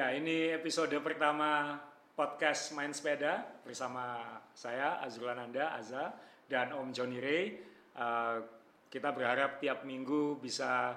[0.00, 1.76] Ya, ini episode pertama
[2.16, 4.24] podcast Main Sepeda bersama
[4.56, 6.16] saya Azrul Ananda, Aza,
[6.48, 7.60] dan Om Johnny Ray.
[7.92, 8.40] Uh,
[8.88, 10.96] kita berharap tiap minggu bisa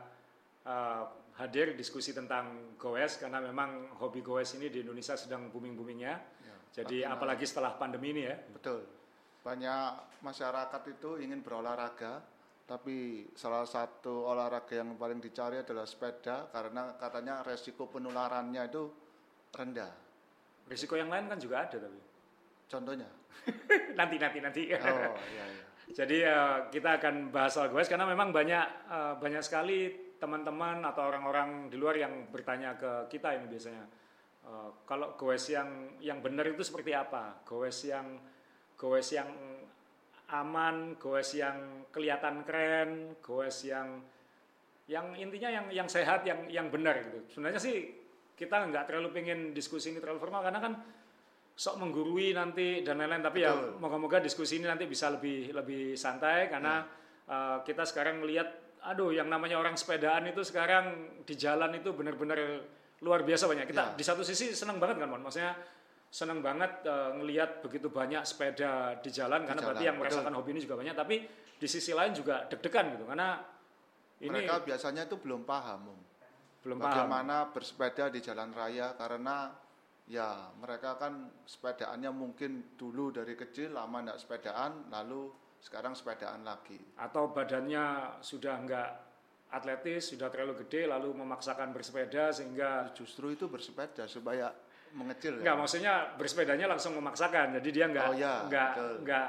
[0.64, 1.04] uh,
[1.36, 6.14] hadir diskusi tentang goes karena memang hobi goes ini di Indonesia sedang booming-boomingnya.
[6.39, 8.39] Ya, Jadi makin apalagi setelah pandemi ini ya.
[8.39, 8.88] Betul.
[9.43, 12.24] Banyak masyarakat itu ingin berolahraga,
[12.64, 18.83] tapi salah satu olahraga yang paling dicari adalah sepeda karena katanya resiko penularannya itu
[19.51, 19.92] rendah.
[20.64, 22.00] Risiko yang lain kan juga ada tapi.
[22.71, 23.10] Contohnya?
[24.00, 24.61] nanti nanti nanti.
[24.79, 24.79] Oh
[25.28, 25.65] iya iya.
[25.91, 31.11] Jadi uh, kita akan bahas soal goes karena memang banyak uh, banyak sekali teman-teman atau
[31.11, 33.83] orang-orang di luar yang bertanya ke kita ini biasanya.
[34.44, 37.44] Uh, kalau goes yang yang benar itu seperti apa?
[37.44, 38.16] Goes yang
[38.80, 39.27] goes yang
[40.33, 44.02] aman, goes yang kelihatan keren, goes yang
[44.89, 47.38] yang intinya yang yang sehat, yang yang benar gitu.
[47.38, 47.94] Sebenarnya sih
[48.33, 50.73] kita nggak terlalu pengen diskusi ini terlalu formal karena kan
[51.53, 53.77] sok menggurui nanti dan lain-lain tapi ya Betul.
[53.77, 56.81] moga-moga diskusi ini nanti bisa lebih lebih santai karena
[57.30, 58.49] uh, kita sekarang melihat
[58.81, 62.41] aduh yang namanya orang sepedaan itu sekarang di jalan itu benar-benar
[63.05, 63.95] luar biasa banyak kita Ya.
[63.95, 65.53] di satu sisi senang banget kan Mon maksudnya
[66.14, 70.06] senang banget uh, ngelihat begitu banyak sepeda di jalan karena jalan, berarti yang betul.
[70.14, 71.16] merasakan hobi ini juga banyak tapi
[71.58, 73.42] di sisi lain juga deg-degan gitu karena
[74.22, 76.02] ini Mereka biasanya itu belum paham, Om.
[76.61, 79.52] belum paham Bagaimana bersepeda di jalan raya karena
[80.05, 86.77] ya mereka kan sepedaannya mungkin dulu dari kecil lama enggak sepedaan, lalu sekarang sepedaan lagi.
[87.00, 88.89] atau badannya sudah enggak
[89.50, 94.50] atletis sudah terlalu gede lalu memaksakan bersepeda sehingga Justru itu bersepeda supaya
[94.94, 95.59] mengecil Enggak, ya.
[95.59, 97.58] maksudnya bersepedanya langsung memaksakan.
[97.58, 98.94] Jadi dia enggak Oh, enggak betul.
[99.02, 99.27] enggak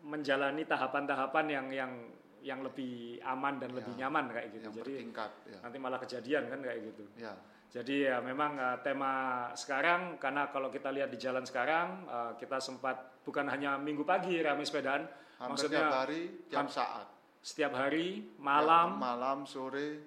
[0.00, 1.92] menjalani tahapan-tahapan yang yang
[2.40, 4.64] yang lebih aman dan lebih Ya, nyaman kayak gitu.
[4.64, 5.58] Yang Jadi bertingkat ya.
[5.60, 7.04] nanti malah kejadian kan kayak gitu.
[7.16, 7.32] Ya.
[7.70, 9.12] Jadi ya memang eh, tema
[9.52, 14.40] sekarang karena kalau kita lihat di jalan sekarang eh, kita sempat bukan hanya minggu pagi
[14.40, 15.04] ramai sepedaan,
[15.36, 17.06] Hampir maksudnya tiap hari, tiap saat.
[17.40, 20.00] setiap hari, Ya, malam malam, sore.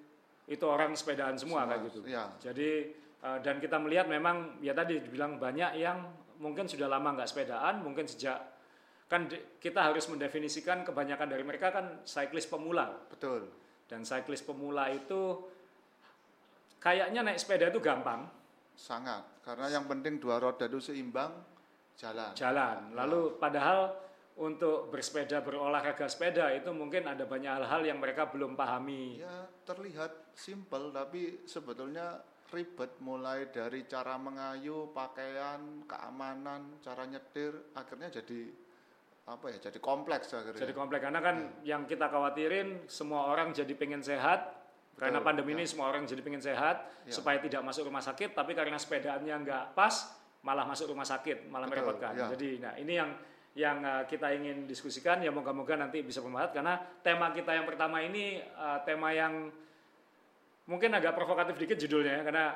[0.44, 2.00] itu orang sepedaan semua, Semua, kayak gitu.
[2.04, 2.24] ya.
[2.36, 2.70] Jadi
[3.40, 6.04] dan kita melihat memang ya tadi dibilang banyak yang
[6.38, 8.36] mungkin sudah lama nggak sepedaan, mungkin sejak
[9.08, 9.28] kan
[9.60, 13.52] kita harus mendefinisikan kebanyakan dari mereka kan cyclist pemula Betul.
[13.84, 15.44] dan cyclist pemula itu
[16.80, 18.24] kayaknya naik sepeda itu gampang
[18.74, 19.22] Sangat.
[19.42, 21.30] Karena yang penting dua roda itu seimbang,
[21.94, 22.32] jalan.
[22.34, 22.78] jalan.
[22.92, 23.94] Lalu padahal
[24.34, 29.22] untuk bersepeda berolahraga sepeda itu mungkin ada banyak hal-hal yang mereka belum pahami.
[29.22, 32.18] Ya, terlihat simpel tapi sebetulnya
[32.52, 38.52] ribet mulai dari cara mengayu, pakaian, keamanan, cara nyetir, akhirnya jadi
[39.24, 39.58] apa ya?
[39.70, 40.60] Jadi kompleks akhirnya.
[40.60, 44.52] Jadi kompleks karena kan yang kita khawatirin semua orang jadi pengen sehat
[44.94, 45.56] karena Betul, pandemi ya.
[45.58, 47.12] ini semua orang jadi pengen sehat Ya.
[47.12, 49.92] supaya tidak masuk rumah sakit tapi karena sepedaannya nggak pas
[50.40, 52.12] malah masuk rumah sakit malah Betul, merepotkan.
[52.16, 52.28] ya.
[52.32, 53.10] Jadi nah ini yang
[53.54, 56.74] yang uh, kita ingin diskusikan ya moga-moga nanti bisa bermanfaat karena
[57.06, 59.46] tema kita yang pertama ini uh, tema yang
[60.64, 62.46] mungkin agak provokatif dikit judulnya ya karena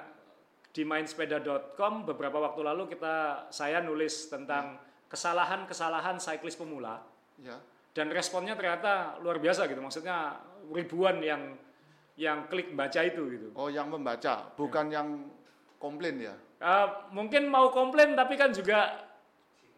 [0.69, 4.77] di mainsepeda.com beberapa waktu lalu kita saya nulis tentang
[5.09, 7.01] kesalahan-kesalahan cyclist pemula
[7.39, 7.55] Ya.
[7.95, 11.55] dan responnya ternyata luar biasa gitu maksudnya ribuan yang
[12.19, 15.09] yang klik baca itu gitu Oh, yang membaca, bukan yang
[15.79, 16.35] komplain ya.
[16.59, 19.07] Eh, mungkin mau komplain tapi kan juga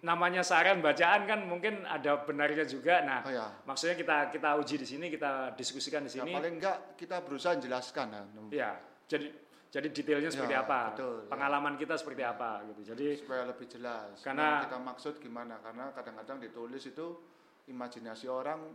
[0.01, 3.47] namanya saran bacaan kan mungkin ada benarnya juga nah Oh ya.
[3.63, 7.57] maksudnya kita kita uji di sini kita diskusikan di Ya, sini paling enggak kita berusaha
[7.57, 8.23] jelaskan ya.
[8.51, 8.71] ya
[9.07, 9.29] jadi
[9.71, 11.29] jadi detailnya seperti Ya, apa betul, ya.
[11.29, 14.19] pengalaman kita seperti apa gitu jadi supaya lebih jelas.
[14.19, 15.55] Karena- Yang kita maksud gimana?
[15.61, 17.07] Karena kadang-kadang ditulis itu
[17.69, 18.67] imajinasi orang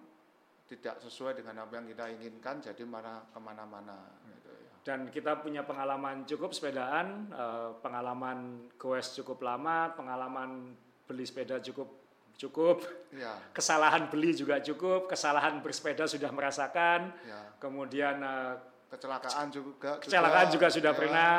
[0.65, 3.97] tidak sesuai dengan apa yang kita inginkan, jadi malah ke mana-mana.
[4.23, 4.71] Gitu, ya.
[4.81, 8.37] dan kita punya pengalaman cukup sepedaan, eh, pengalaman
[8.75, 12.05] goes cukup lama, pengalaman beli sepeda cukup
[12.35, 12.83] cukup,
[13.15, 17.55] Ya, kesalahan beli juga cukup, kesalahan bersepeda sudah merasakan, ya.
[17.63, 18.53] kemudian eh,
[18.91, 19.99] Kecelakaan juga.
[20.03, 20.99] kecelakaan juga sudah ya.
[20.99, 21.33] pernah.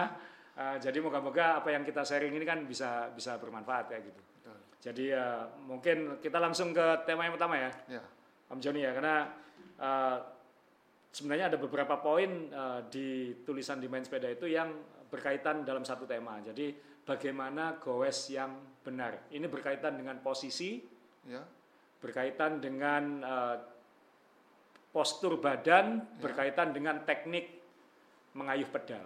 [0.57, 4.23] Eh, jadi moga-moga apa yang kita sharing ini kan bisa bisa bermanfaat kayak gitu.
[4.25, 4.59] Betul.
[4.81, 7.71] Jadi eh, mungkin kita langsung ke tema yang pertama ya.
[8.01, 8.05] Ya,
[8.49, 9.17] Om Joni ya karena
[9.83, 10.19] uh,
[11.11, 14.71] sebenarnya ada beberapa poin uh, di tulisan di main sepeda itu yang
[15.11, 16.39] berkaitan dalam satu tema.
[16.47, 16.73] Jadi
[17.07, 19.31] bagaimana goes yang benar.
[19.31, 20.83] Ini berkaitan dengan posisi,
[21.25, 21.41] ya,
[22.03, 23.57] berkaitan dengan uh,
[24.91, 27.63] postur badan, berkaitan dengan teknik
[28.35, 29.05] mengayuh pedal.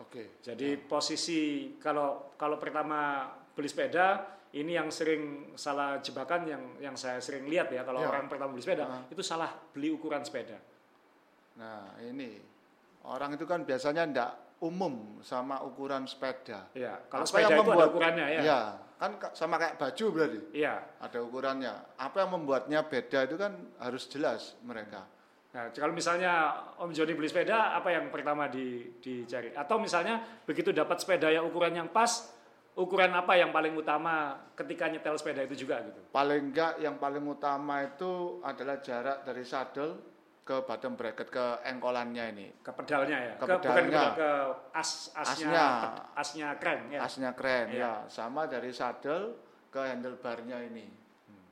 [0.00, 0.42] oke.
[0.42, 7.22] Jadi posisi kalau kalau pertama beli sepeda ini yang sering salah jebakan yang yang saya
[7.22, 8.10] sering lihat ya kalau Ya.
[8.10, 9.02] orang pertama beli sepeda Ah.
[9.06, 10.58] itu salah beli ukuran sepeda.
[11.62, 12.34] Nah, ini
[13.06, 14.30] orang itu kan biasanya ndak
[14.62, 16.70] umum sama ukuran sepeda.
[16.72, 18.40] Iya, kalau Apa sepeda yang itu ada membuat- ukurannya ya.
[18.40, 18.60] Iya,
[18.94, 20.74] kan ka- sama kayak baju berarti Iya.
[21.02, 21.74] ada ukurannya.
[21.98, 25.02] Apa yang membuatnya beda itu kan harus jelas mereka.
[25.52, 26.32] Nah, kalau misalnya
[26.80, 29.52] Om Joni beli sepeda, apa yang pertama di, dicari?
[29.52, 32.32] Atau misalnya begitu dapat sepeda yang ukuran yang pas,
[32.72, 36.00] ukuran apa yang paling utama ketika nyetel sepeda itu juga gitu?
[36.08, 40.11] Paling enggak yang paling utama itu adalah jarak dari saddle
[40.42, 42.46] ke bottom bracket ke engkolannya ini.
[42.58, 43.34] Ke pedalnya ya?
[43.36, 43.82] Ke bukan pedalnya.
[43.86, 44.30] pedal, ke
[44.74, 45.66] as, asnya, Asnya.
[45.78, 47.00] ped- asnya keren ya?
[47.00, 47.78] Asnya keren Iya.
[47.78, 49.38] ya, sama dari saddle
[49.70, 50.86] ke handlebarnya ini.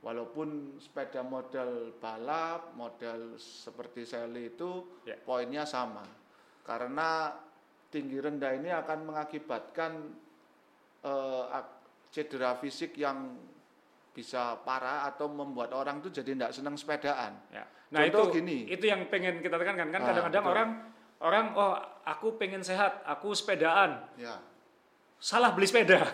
[0.01, 5.15] Walaupun sepeda model balap, model seperti Sally itu Ya.
[5.15, 6.03] poinnya sama.
[6.65, 7.31] Karena
[7.87, 9.93] tinggi rendah ini akan mengakibatkan
[11.01, 13.33] eh, ak- cedera fisik yang
[14.11, 17.41] bisa parah atau membuat orang itu jadi tidak senang sepedaan.
[17.49, 17.65] Ya.
[17.91, 18.59] Nah Contoh itu gini.
[18.67, 20.55] itu yang pengen kita tekankan kan Ah, kadang-kadang betul.
[20.55, 20.69] orang
[21.21, 24.39] orang oh aku pengen sehat, aku sepedaan, Ya,
[25.17, 26.07] salah beli sepeda.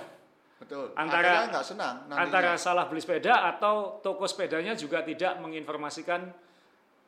[0.57, 0.91] betul.
[0.95, 2.23] Antara- nggak senang nantinya.
[2.23, 6.33] Antara salah beli sepeda atau toko sepedanya juga tidak menginformasikan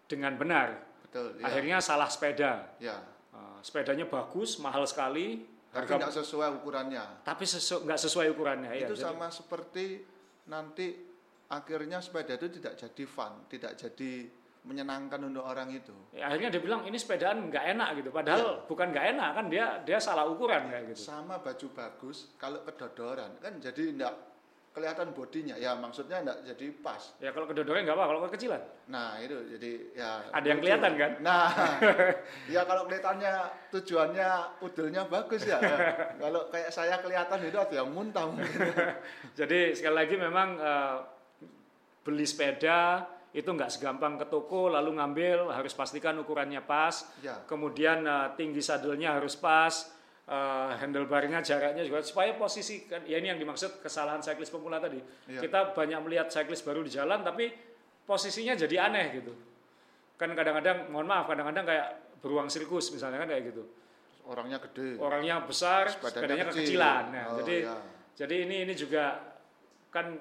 [0.04, 0.84] dengan benar.
[1.02, 1.40] betul.
[1.40, 2.76] Ya, Akhirnya salah sepeda.
[2.76, 3.00] ya.
[3.32, 7.04] Uh, sepedanya bagus, mahal sekali, Tapi harga tidak sesuai ukurannya.
[7.22, 8.84] tapi sesu, nggak sesuai ukurannya ya.
[8.84, 10.04] itu Jadi- sama seperti
[10.44, 10.92] nanti
[11.46, 14.28] akhirnya sepeda itu tidak jadi fun, tidak jadi
[14.68, 15.96] menyenangkan untuk orang itu.
[16.12, 18.10] ya, akhirnya dia bilang ini sepedaan nggak enak gitu.
[18.12, 21.08] Padahal bukan nggak enak kan dia dia salah ukuran kayak gitu.
[21.08, 24.12] Sama baju bagus, kalau kedodoran kan jadi tidak
[24.76, 25.56] kelihatan bodinya.
[25.56, 27.02] Ya maksudnya tidak jadi pas.
[27.18, 28.62] Ya kalau kedodoran nggak apa, kalau kekecilan.
[28.92, 30.10] Nah itu jadi ya.
[30.30, 30.64] Ada yang lucu.
[30.68, 31.12] kelihatan kan?
[31.24, 31.48] Nah,
[32.54, 33.34] ya kalau kelihatannya
[33.72, 34.28] tujuannya
[34.62, 35.58] udelnya bagus ya.
[36.22, 38.28] kalau kayak saya kelihatan itu ada yang muntah.
[39.38, 40.96] Jadi sekali lagi memang eh,
[42.04, 47.04] beli sepeda itu nggak segampang ke toko lalu ngambil harus pastikan ukurannya pas.
[47.20, 47.36] Ya.
[47.44, 49.72] Kemudian eh, tinggi sadelnya harus pas,
[50.24, 54.98] eh, handlebarnya jaraknya juga supaya posisi kan ya ini yang dimaksud kesalahan cyclist pemula tadi.
[55.28, 55.44] Iya.
[55.44, 57.52] Kita banyak melihat cyclist baru di jalan tapi
[58.08, 59.32] posisinya jadi aneh gitu.
[60.16, 61.88] Kan kadang-kadang mohon maaf kadang-kadang kayak
[62.18, 63.62] beruang sirkus misalnya kan kayak gitu.
[64.28, 64.96] Orangnya gede.
[65.00, 66.64] Orangnya besar, Sepedanya kecil.
[66.64, 67.02] kekecilan.
[67.12, 67.76] Nah, Oh, jadi iya.
[68.12, 69.20] jadi ini ini juga
[69.88, 70.16] kan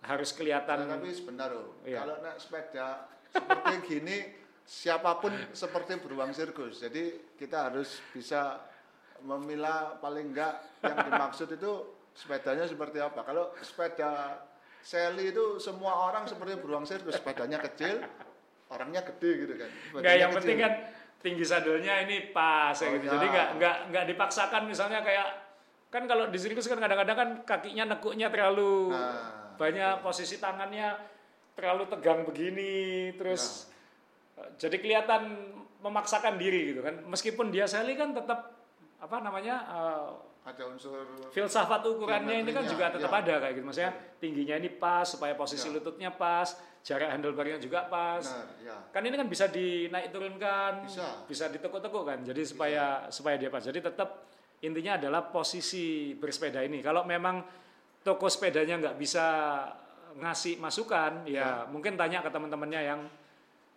[0.00, 2.02] harus kelihatan Nah, tapi sebentar loh, Iya.
[2.02, 2.86] kalau naik sepeda
[3.28, 4.16] seperti gini,
[4.62, 6.78] siapa pun seperti beruang sirkus.
[6.78, 8.62] Jadi kita harus bisa
[9.18, 11.72] memilah paling enggak yang dimaksud itu
[12.12, 13.20] sepedanya seperti apa.
[13.22, 14.42] Kalau sepeda
[14.78, 17.98] Sally itu semua orang seperti beruang sirkus, sepedanya kecil,
[18.68, 19.70] orangnya gede gitu kan.
[19.92, 20.38] Enggak yang kecil.
[20.40, 20.72] penting kan
[21.18, 23.02] tinggi sadelnya ini pas Oh, gitu.
[23.02, 23.12] iya.
[23.12, 25.28] Jadi nggak nggak nggak dipaksakan misalnya kayak
[25.88, 30.94] kan kalau di sirkus kan kadang-kadang kan kakinya nekuknya terlalu Nah, banyak posisi tangannya
[31.52, 33.66] terlalu tegang begini terus
[34.38, 34.46] Ya.
[34.46, 35.22] eh, jadi kelihatan
[35.78, 37.02] memaksakan diri gitu kan.
[37.04, 38.54] Meskipun dia Sally kan tetap
[38.98, 40.08] apa namanya eh,
[40.48, 43.20] ada unsur filsafat ukurannya ini kan juga tetap ya.
[43.20, 45.76] ada kayak gitu maksudnya tingginya ini pas supaya posisi Ya.
[45.76, 48.76] lututnya pas jarak handlebarnya juga pas benar, ya.
[48.88, 50.88] kan ini kan bisa dinaik turunkan
[51.28, 51.52] Bisa.
[51.52, 54.24] ditekuk-tekuk kan jadi supaya supaya dia pas jadi tetap
[54.64, 57.44] intinya adalah posisi bersepeda ini kalau memang
[58.08, 59.26] toko sepedanya nggak bisa
[60.16, 63.00] ngasih masukan ya mungkin tanya ke teman-temannya yang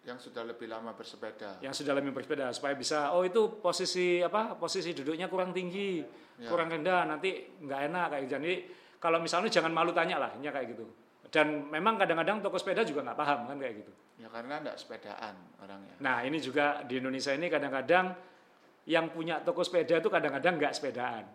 [0.02, 1.62] yang sudah lebih lama bersepeda.
[1.62, 6.00] yang sudah lebih bersepeda supaya bisa oh itu posisi apa posisi duduknya kurang tinggi
[6.42, 6.50] Ya.
[6.50, 8.34] kurang rendah nanti nggak enak kayak gitu.
[8.42, 8.54] jadi
[8.98, 10.90] kalau misalnya jangan malu tanya lah ini kayak gitu
[11.30, 15.38] dan memang kadang-kadang toko sepeda juga nggak paham kan kayak gitu Ya karena enggak sepedaan
[15.62, 15.94] orangnya.
[16.02, 18.18] nah ini juga di Indonesia ini kadang-kadang
[18.90, 21.30] yang punya toko sepeda itu kadang-kadang nggak sepedaan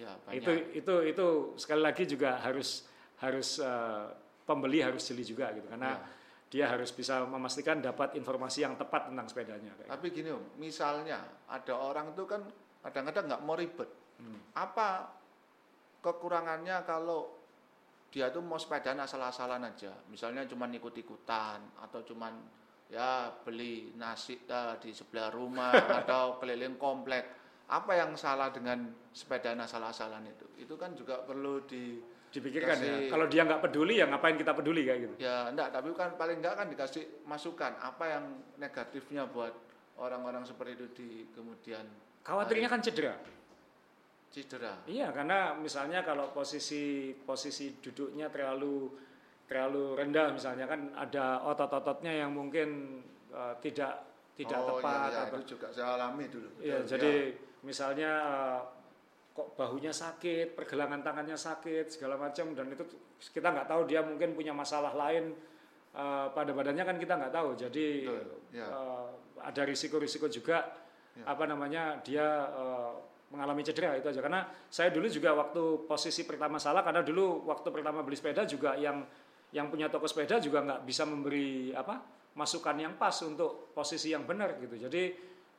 [0.00, 0.40] Ya banyak.
[0.40, 1.26] itu itu itu
[1.60, 2.88] sekali lagi juga harus
[3.20, 4.06] harus eh,
[4.48, 6.08] pembeli harus jeli juga gitu karena Ya.
[6.50, 11.20] dia harus bisa memastikan dapat informasi yang tepat tentang sepedanya kayak Tapi gini om, misalnya
[11.46, 12.42] ada orang tuh kan
[12.80, 13.86] kadang-kadang nggak mau ribet.
[14.18, 14.40] Hmm.
[14.56, 15.12] Apa
[16.00, 17.28] kekurangannya kalau
[18.10, 22.34] dia tuh mau sepedaan asal-asalan aja, misalnya cuma ikut-ikutan atau cuman
[22.90, 25.70] ya beli nasi eh, di sebelah rumah
[26.02, 27.39] atau keliling komplek.
[27.70, 30.46] Apa yang salah dengan sepedaan asal-asalan itu?
[30.58, 32.94] Itu kan juga perlu di dipikirkan ya.
[33.06, 35.14] Kasih- Kalau dia nggak peduli ya ngapain kita peduli kayak gitu.
[35.22, 38.24] Ya enggak, tapi kan paling enggak kan dikasih masukan apa yang
[38.58, 39.54] negatifnya buat
[39.98, 41.86] orang-orang seperti itu di kemudian
[42.22, 43.14] Khawatirnya kan cedera.
[44.30, 44.78] cedera.
[44.86, 48.94] Iya, karena misalnya kalau posisi posisi duduknya terlalu
[49.50, 53.02] terlalu rendah misalnya kan ada otot-ototnya yang mungkin
[53.34, 54.06] eh, tidak
[54.38, 56.48] tidak oh, tepat iya, iya, atau itu juga saya alami dulu.
[56.62, 57.12] Iya, jadi
[57.62, 58.60] misalnya eh,
[59.30, 62.84] kok bahunya sakit, pergelangan tangannya sakit, segala macam dan itu
[63.30, 65.32] kita nggak tahu dia mungkin punya masalah lain
[65.94, 67.54] eh, pada badannya kan kita nggak tahu.
[67.56, 68.66] Jadi Betul, ya.
[68.66, 69.08] eh,
[69.40, 71.26] ada risiko-risiko juga Ya.
[71.34, 72.22] apa namanya dia
[72.54, 72.92] eh,
[73.34, 77.66] mengalami cedera itu aja karena saya dulu juga waktu posisi pertama salah karena dulu waktu
[77.74, 79.02] pertama beli sepeda juga yang
[79.50, 81.98] yang punya toko sepeda juga nggak bisa memberi apa
[82.38, 85.02] masukan yang pas untuk posisi yang benar gitu jadi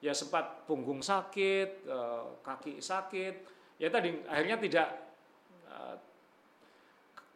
[0.02, 3.36] ya sempat punggung sakit eh, kaki sakit
[3.78, 4.88] ya tadi akhirnya tidak
[5.70, 5.96] eh,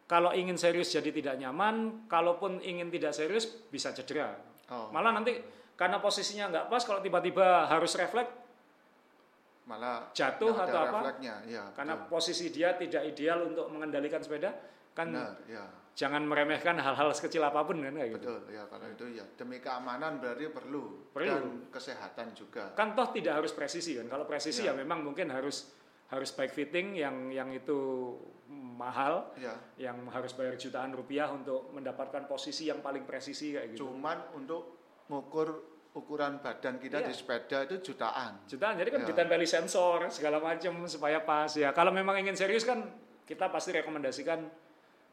[0.06, 4.34] kalau ingin serius jadi tidak nyaman kalaupun ingin tidak serius bisa cedera
[4.66, 5.38] Oh, malah nanti
[5.78, 8.34] karena posisinya nggak pas kalau tiba-tiba harus refleks
[9.66, 11.18] malah jatuh atau apa?
[11.22, 12.10] ya, karena betul.
[12.10, 14.54] posisi dia tidak ideal untuk mengendalikan sepeda
[14.94, 15.66] kan Benar, ya.
[15.96, 19.58] Jangan meremehkan hal-hal sekecil apa pun kan kayak gitu Betul, ya kalau itu ya demi
[19.58, 21.24] keamanan berarti perlu, Perlu.
[21.26, 22.76] dan kesehatan juga.
[22.76, 24.70] kan toh tidak harus presisi kan kalau presisi Ya.
[24.70, 25.72] ya memang mungkin harus
[26.06, 27.74] harus bike fitting yang yang itu
[28.46, 33.88] mahal Ya, yang harus bayar jutaan rupiah untuk mendapatkan posisi yang paling presisi kayak gitu
[33.88, 34.76] cuman untuk
[35.08, 35.64] mengukur
[35.96, 37.08] ukuran badan kita Iya.
[37.08, 38.44] di sepeda itu jutaan.
[38.44, 39.08] jutaan jadi kan Ya.
[39.08, 42.84] ditempeli sensor segala macam supaya pas ya kalau memang ingin serius kan
[43.24, 44.44] kita pasti rekomendasikan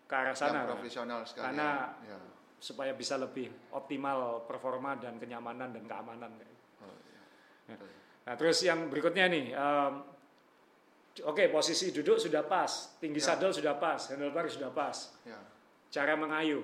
[0.04, 0.72] ke arah sana yang kan.
[0.76, 1.46] profesional sekali.
[1.52, 2.18] Karena- ya.
[2.64, 6.64] supaya bisa lebih optimal performa dan kenyamanan dan keamanan kayak gitu.
[6.80, 7.24] Oh, ya.
[7.68, 7.78] Ya.
[8.24, 9.94] Nah, terus yang berikutnya nih, em,
[11.28, 13.36] oke posisi duduk sudah pas, tinggi Ya.
[13.36, 14.96] sadel sudah pas, handlebar sudah pas,
[15.28, 15.36] Ya.
[15.92, 16.64] cara mengayuh.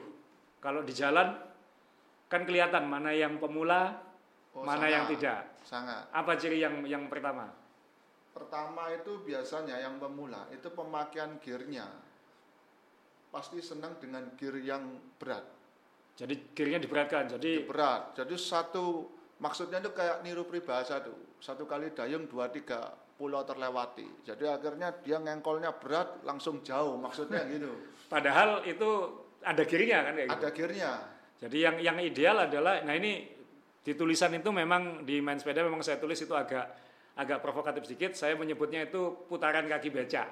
[0.64, 1.36] Kalau di jalan
[2.32, 4.00] kan kelihatan mana yang pemula,
[4.56, 5.40] Oh, mana yang sangat, tidak.
[5.68, 6.04] Sangat.
[6.10, 7.52] Apa ciri yang yang pertama?
[8.32, 11.86] Pertama itu biasanya yang pemula itu pemakaian gearnya
[13.30, 14.84] pasti senang dengan gear yang
[15.18, 15.46] berat.
[16.20, 17.32] Jadi kirinya diberatkan.
[17.40, 18.18] Jadi berat.
[18.18, 19.08] Jadi satu
[19.40, 21.40] maksudnya itu kayak niru peribahasa tuh.
[21.40, 24.28] Satu kali dayung dua tiga pulau terlewati.
[24.28, 27.00] Jadi akhirnya dia ngengkolnya berat langsung jauh.
[27.00, 27.72] Maksudnya gitu.
[28.12, 28.90] padahal itu
[29.40, 30.40] ada kirinya kan kayak gitu.
[30.44, 30.92] Ada gearnya.
[31.40, 33.32] Jadi yang yang ideal adalah, nah ini
[33.80, 36.89] di tulisan itu memang di main sepeda memang saya tulis itu agak
[37.20, 38.16] agak provokatif sedikit.
[38.16, 40.24] Saya menyebutnya itu putaran kaki beca.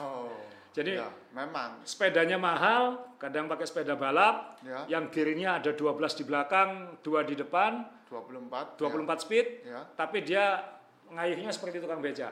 [0.00, 0.32] Oh.
[0.76, 6.22] Jadi- ya, memang Sepedanya mahal, kadang pakai sepeda balap, ya yang gearnya ada 12 di
[6.22, 9.82] belakang, dua di depan, 24 24 speed, ya.
[9.98, 10.62] tapi dia
[11.10, 12.30] ngayuhnya seperti tukang beca.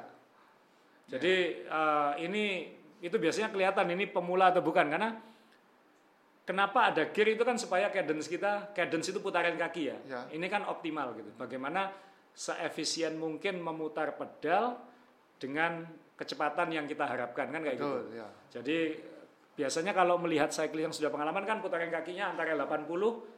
[1.11, 2.45] Jadi eh, ini
[3.03, 5.19] itu biasanya kelihatan ini pemula atau bukan karena
[6.47, 9.99] kenapa ada gear itu kan supaya cadence kita cadence itu putaran kaki ya.
[10.07, 10.21] Ya.
[10.31, 11.31] Ini kan optimal gitu.
[11.35, 11.91] Bagaimana
[12.39, 14.79] seefisien mungkin memutar pedal
[15.43, 15.83] dengan
[16.15, 17.91] kecepatan yang kita harapkan kan kayak gitu.
[17.91, 18.29] Betul, ya.
[18.55, 18.79] Jadi
[19.59, 22.87] biasanya kalau melihat cyclist yang sudah pengalaman kan putaran kakinya antara 80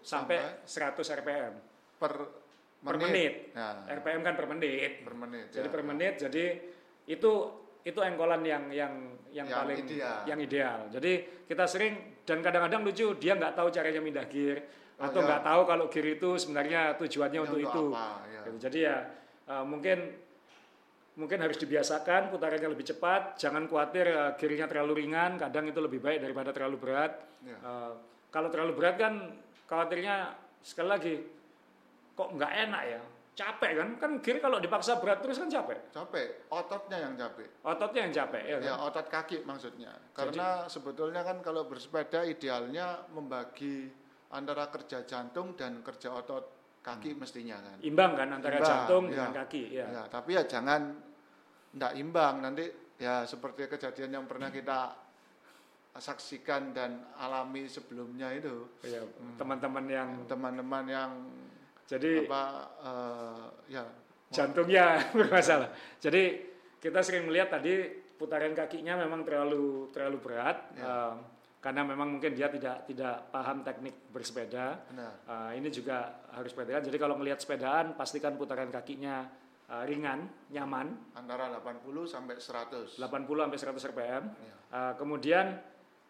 [0.05, 1.53] sampai 100 rpm
[1.97, 2.13] Per
[2.81, 3.09] per menit.
[3.13, 3.35] menit.
[3.53, 4.93] Ya, RPM kan per menit.
[5.05, 5.47] per menit.
[5.53, 5.73] Jadi ya.
[5.73, 6.15] per menit.
[6.17, 6.45] Jadi
[7.13, 7.33] itu
[7.81, 8.93] itu engkolan yang yang
[9.33, 10.17] yang, Yang paling ideal.
[10.29, 10.79] yang ideal.
[10.93, 11.13] Jadi
[11.49, 11.93] kita sering
[12.25, 14.59] dan kadang-kadang lucu dia nggak tahu caranya pindah gear
[15.01, 15.27] Atau ya.
[15.27, 17.85] nggak tahu kalau gear itu sebenarnya tujuannya Ini untuk, itu.
[17.91, 18.41] apa, ya.
[18.45, 18.57] Gitu.
[18.61, 18.97] Jadi ya
[19.49, 19.99] eh, mungkin
[21.17, 23.37] mungkin harus dibiasakan putarannya lebih cepat.
[23.37, 25.41] Jangan khawatir eh, gearnya terlalu ringan.
[25.41, 27.17] Kadang itu lebih baik daripada terlalu berat.
[27.43, 27.57] Ya.
[27.57, 27.93] Eh,
[28.29, 29.15] kalau terlalu berat kan
[29.67, 31.15] khawatirnya sekali lagi
[32.13, 36.45] kok nggak enak ya capek kan kan gear kalau dipaksa berat terus kan capek Capek,
[36.53, 37.49] ototnya yang capek.
[37.65, 38.79] ototnya yang capek ya, Ya, kan?
[38.85, 39.93] otot kaki maksudnya.
[40.13, 43.89] Karena sebetulnya kan kalau bersepeda idealnya membagi
[44.31, 46.45] antara kerja jantung dan kerja otot
[46.81, 47.77] kaki mestinya kan.
[47.83, 49.13] imbang kan antara Imbang, jantung ya.
[49.13, 49.87] dengan kaki ya.
[49.91, 50.81] Ya, tapi ya jangan
[51.71, 52.65] ndak imbang nanti
[52.97, 54.97] ya seperti kejadian yang pernah kita
[55.93, 59.03] saksikan dan alami sebelumnya itu Ya,
[59.37, 61.11] teman-teman yang teman-teman yang
[61.85, 62.43] jadi apa
[62.81, 63.45] eh,
[63.75, 63.83] ya
[64.31, 65.69] jantungnya bermasalah
[65.99, 66.47] jadi
[66.79, 70.87] kita sering melihat tadi putaran kakinya memang terlalu terlalu berat Ya.
[70.87, 71.15] eh,
[71.61, 74.81] karena memang mungkin dia tidak tidak paham teknik bersepeda.
[74.89, 75.13] Benar.
[75.29, 79.29] Eh, ini juga harus perhatikan jadi kalau melihat sepedaan pastikan putaran kakinya
[79.69, 81.13] eh, ringan nyaman.
[81.15, 82.97] Antara 80 sampai 100.
[82.97, 83.05] 80
[83.45, 85.47] sampai 100 rpm Ya, Eh, kemudian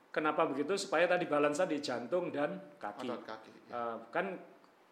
[0.09, 0.77] kenapa begitu?
[0.77, 3.09] Supaya tadi balance di jantung dan kaki.
[3.09, 3.53] Otot kaki.
[3.67, 3.75] ya.
[3.75, 4.27] Eh, kan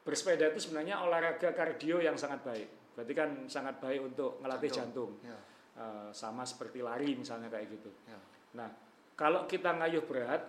[0.02, 2.68] bersepeda itu sebenarnya olahraga kardio yang sangat baik.
[2.96, 5.38] Berarti kan sangat baik untuk melatih jantung, Ya,
[5.78, 7.92] Eh, sama seperti lari misalnya kayak gitu.
[8.10, 8.18] Ya.
[8.50, 8.66] nah
[9.18, 10.46] kalau kita ngayuh berat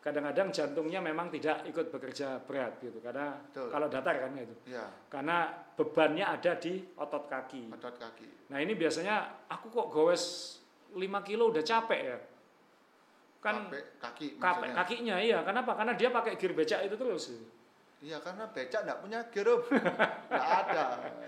[0.00, 3.68] kadang-kadang jantungnya memang tidak ikut bekerja berat gitu karena Betul.
[3.68, 8.48] kalau datar kan itu Ya, karena bebannya ada di otot kaki otot kaki.
[8.48, 10.56] nah ini biasanya aku kok gowes
[10.90, 12.18] 5 kilo udah capek ya
[13.36, 14.74] kan Sampai kaki Kape, maksudnya.
[14.76, 17.24] kakinya iya kenapa karena dia pakai gear becak itu terus
[17.98, 19.48] Iya karena becak enggak punya gear.
[19.56, 20.84] Enggak ada,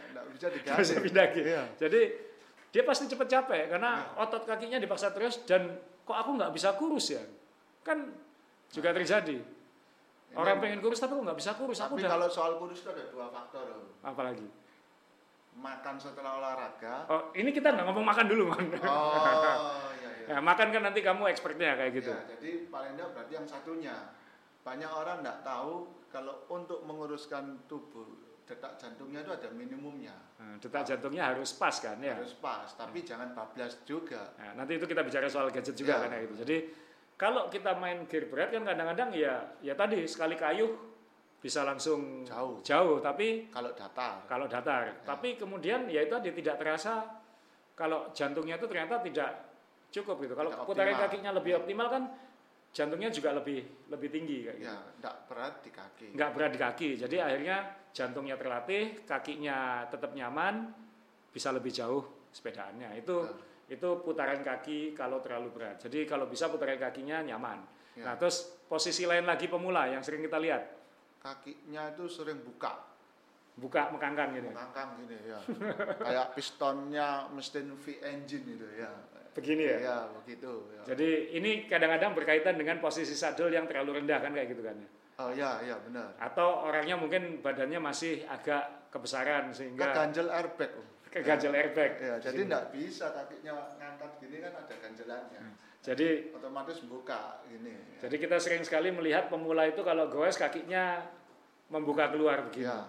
[0.06, 0.78] enggak bisa diganti.
[0.78, 1.62] bisa pindah gear Iya.
[1.76, 2.00] jadi
[2.68, 5.74] dia pasti cepet capek karena otot kakinya dipaksa terus dan
[6.08, 7.20] kok aku nggak bisa kurus ya
[7.84, 8.08] kan
[8.72, 9.36] juga terjadi
[10.32, 12.88] orang pengen kurus tapi kok nggak bisa kurus aku Tapi udah kalau soal kurus itu
[12.92, 13.64] ada dua faktor,
[14.04, 14.48] apalagi
[15.58, 17.02] makan setelah olahraga.
[17.10, 18.78] Oh, ini kita nggak ngomong makan dulu, Man.
[18.78, 19.18] Oh,
[19.98, 20.38] iya iya.
[20.38, 22.14] Nah, makan kan nanti kamu expertnya kayak gitu.
[22.14, 23.96] Ya, jadi paling tidak berarti yang satunya.
[24.62, 28.06] Banyak orang tidak tahu kalau untuk menguruskan tubuh
[28.48, 30.16] detak jantungnya itu ada minimumnya.
[30.40, 32.16] Nah, detak jantungnya harus pas kan ya.
[32.16, 34.32] Harus pas, tapi jangan bablas juga.
[34.40, 36.02] Nah, nanti itu kita bicara soal gadget juga Ya.
[36.02, 36.34] kan ya gitu.
[36.42, 36.56] Jadi
[37.14, 40.72] kalau kita main gear berat kan kadang-kadang ya ya tadi sekali kayuh
[41.38, 42.58] bisa langsung Jauh.
[42.64, 44.24] jauh tapi Kalau datar.
[44.24, 44.80] kalau datar.
[44.88, 44.94] Ya.
[45.04, 47.04] Tapi kemudian ya itu tadi tidak terasa
[47.76, 49.30] kalau jantungnya itu ternyata tidak
[49.90, 50.34] cukup gitu.
[50.34, 51.58] Kalau putaran kakinya lebih Ya.
[51.60, 52.02] optimal kan
[52.72, 54.70] jantungnya juga lebih lebih tinggi kayak gitu.
[54.70, 56.06] Ya, tidak berat di kaki.
[56.14, 56.88] Nggak berat di kaki.
[57.00, 57.56] Jadi akhirnya
[57.90, 60.70] jantungnya terlatih, kakinya tetap nyaman,
[61.32, 62.98] bisa lebih jauh sepedaannya.
[63.00, 63.72] Itu Betul.
[63.72, 65.76] itu putaran kaki kalau terlalu berat.
[65.82, 67.58] Jadi kalau bisa putaran kakinya nyaman.
[67.98, 68.12] Ya.
[68.12, 70.78] Nah, terus posisi lain lagi pemula yang sering kita lihat,
[71.18, 72.87] Kakinya itu sering buka,
[73.58, 74.48] buka mekangkang gitu.
[74.54, 75.38] mengangkang gini ya.
[76.06, 78.90] Kayak pistonnya mesin V engine itu ya.
[79.34, 79.78] Begini ya.
[79.78, 80.82] Ya, begitu ya.
[80.94, 84.74] Jadi ini kadang-kadang berkaitan dengan posisi saddle yang terlalu rendah kan kayak gitu kan.
[84.78, 84.88] ya.
[85.18, 86.14] Oh ya, ya benar.
[86.22, 90.70] Atau orangnya mungkin badannya masih agak kebesaran sehingga Keganjel airbag.
[91.10, 91.92] Keganjel airbag.
[91.98, 95.40] Ya, jadi tidak bisa kakinya ngangkat gini kan ada ganjelannya.
[95.82, 97.74] Jadi Otomatis buka gini.
[97.74, 98.06] ya.
[98.06, 101.02] Jadi kita sering sekali melihat pemula itu kalau goes kakinya
[101.70, 102.66] membuka keluar begini.
[102.68, 102.86] Ya,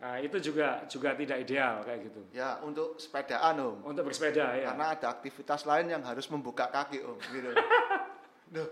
[0.00, 2.20] Nah, itu juga juga tidak ideal kayak gitu.
[2.32, 3.76] ya untuk sepedaan om.
[3.84, 4.72] Untuk bersepeda ya.
[4.72, 7.20] Karena ada aktivitas lain yang harus membuka kaki om.
[7.20, 7.52] Gitu.
[8.56, 8.68] Duh,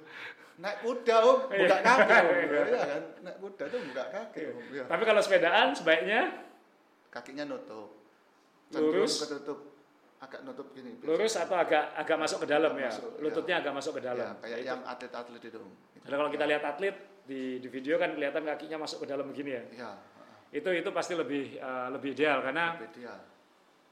[0.57, 1.77] naik kuda om, buka Iya.
[1.85, 2.37] kaki om.
[2.49, 3.03] Ya, kan?
[3.23, 4.63] Naik kuda tuh buka kaki om.
[4.73, 4.85] Ya.
[4.89, 6.21] Tapi kalau sepedaan sebaiknya
[7.09, 7.89] Kakinya nutup.
[8.73, 9.25] Lurus.
[9.25, 9.59] Ketutup,
[10.21, 10.97] agak nutup gini.
[11.01, 12.91] lurus atau agak agak masuk ke dalam Agak ya.
[12.93, 13.21] masuk, ya.
[13.21, 14.29] Lututnya agak masuk ke dalam.
[14.29, 15.73] Ya, kayak yang atlet-atlet itu om.
[16.05, 19.51] Karena kalau kita lihat atlet di di video kan kelihatan kakinya masuk ke dalam begini
[19.53, 19.63] ya.
[19.73, 19.91] Ya,
[20.49, 23.15] Itu itu pasti lebih eh, lebih ideal karena beda.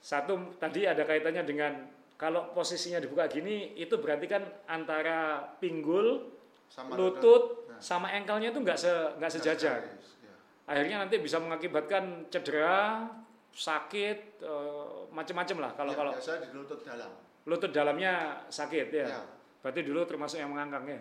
[0.01, 1.73] satu tadi ada kaitannya dengan
[2.17, 6.33] kalau posisinya dibuka gini itu berarti kan antara pinggul,
[6.66, 7.77] Sama lutut Nah.
[7.77, 8.88] sama engkelnya itu nggak se
[9.21, 9.85] nggak sejajar.
[9.85, 10.33] Ya.
[10.66, 13.05] akhirnya nanti bisa mengakibatkan cedera,
[13.53, 15.71] sakit, eh, macam-macam lah.
[15.77, 17.11] Kalau Ya, kalau biasa di lutut dalam.
[17.45, 18.12] lutut dalamnya
[18.49, 19.07] sakit ya.
[19.07, 19.21] Ya.
[19.61, 21.01] Berarti dulu termasuk yang mengangkang ya.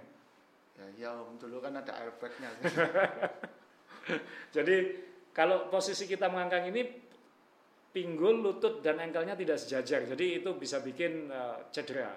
[0.75, 2.51] Ya, ya om dulu kan ada airbagnya.
[4.55, 4.75] Jadi
[5.35, 6.81] kalau posisi kita mengangkang ini
[7.91, 10.07] pinggul, lutut dan engkelnya tidak sejajar.
[10.07, 12.11] Jadi itu bisa bikin eh, cedera.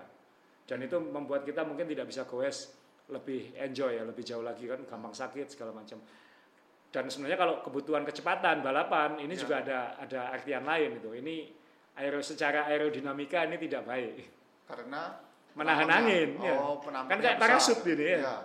[0.68, 2.70] Dan itu membuat kita mungkin tidak bisa goes
[3.08, 5.98] lebih enjoy ya, lebih jauh lagi kan gampang sakit segala macam.
[6.88, 9.40] Dan sebenarnya kalau kebutuhan kecepatan balapan ini Ya.
[9.40, 11.10] juga ada ada artian lain itu.
[11.16, 11.34] Ini
[11.98, 14.14] aero secara aerodinamika ini tidak baik.
[14.68, 15.26] Karena
[15.58, 16.54] Menahan angin, ya.
[16.54, 18.18] Oh, penampangnya Kan kayak parasut gini ya.
[18.22, 18.36] Ya.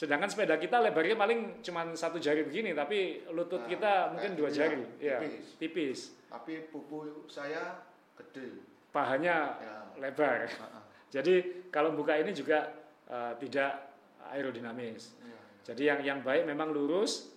[0.00, 4.48] Sedangkan sepeda kita lebarnya paling cuma satu jari begini, tapi lutut Nah, kita mungkin dua
[4.48, 5.44] jari, ya, ya, tipis.
[5.60, 5.98] tipis.
[6.24, 7.84] Tapi pupu saya
[8.16, 8.64] gede.
[8.88, 9.76] Pahanya Ya.
[10.00, 10.48] lebar.
[10.48, 10.82] Heeh.
[11.12, 11.34] Jadi
[11.68, 12.64] kalau buka ini juga
[13.10, 13.92] eh, tidak
[14.32, 15.18] aerodinamis.
[15.20, 15.40] Iya, iya.
[15.68, 17.36] Jadi yang yang baik memang lurus.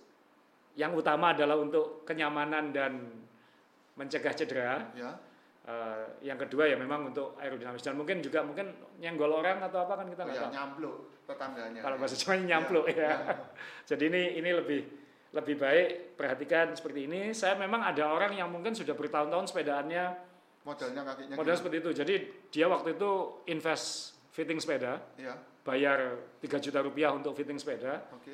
[0.74, 3.12] Yang utama adalah untuk kenyamanan dan
[3.94, 4.88] mencegah cedera.
[4.96, 5.12] Ya.
[5.64, 10.00] Eh, yang kedua ya memang untuk aerodinamis dan mungkin juga mungkin nyenggol orang atau apa
[10.00, 10.52] kan kita Oh, nggak ya, tahu.
[10.52, 11.80] nyampluk tetangganya.
[11.80, 12.96] Kalau bahasa Jawa nyampluk ya.
[12.96, 13.12] ya.
[13.90, 14.80] Jadi ini ini lebih
[15.34, 17.32] lebih baik perhatikan seperti ini.
[17.32, 20.04] Saya memang ada orang yang mungkin sudah bertahun-tahun sepedaannya
[20.64, 21.60] Modelnya kakinya model gini.
[21.60, 21.90] seperti itu.
[21.92, 22.14] Jadi
[22.48, 23.10] dia waktu itu
[23.46, 28.32] invest fitting sepeda, Ya, bayar 3 juta rupiah untuk fitting sepeda oke.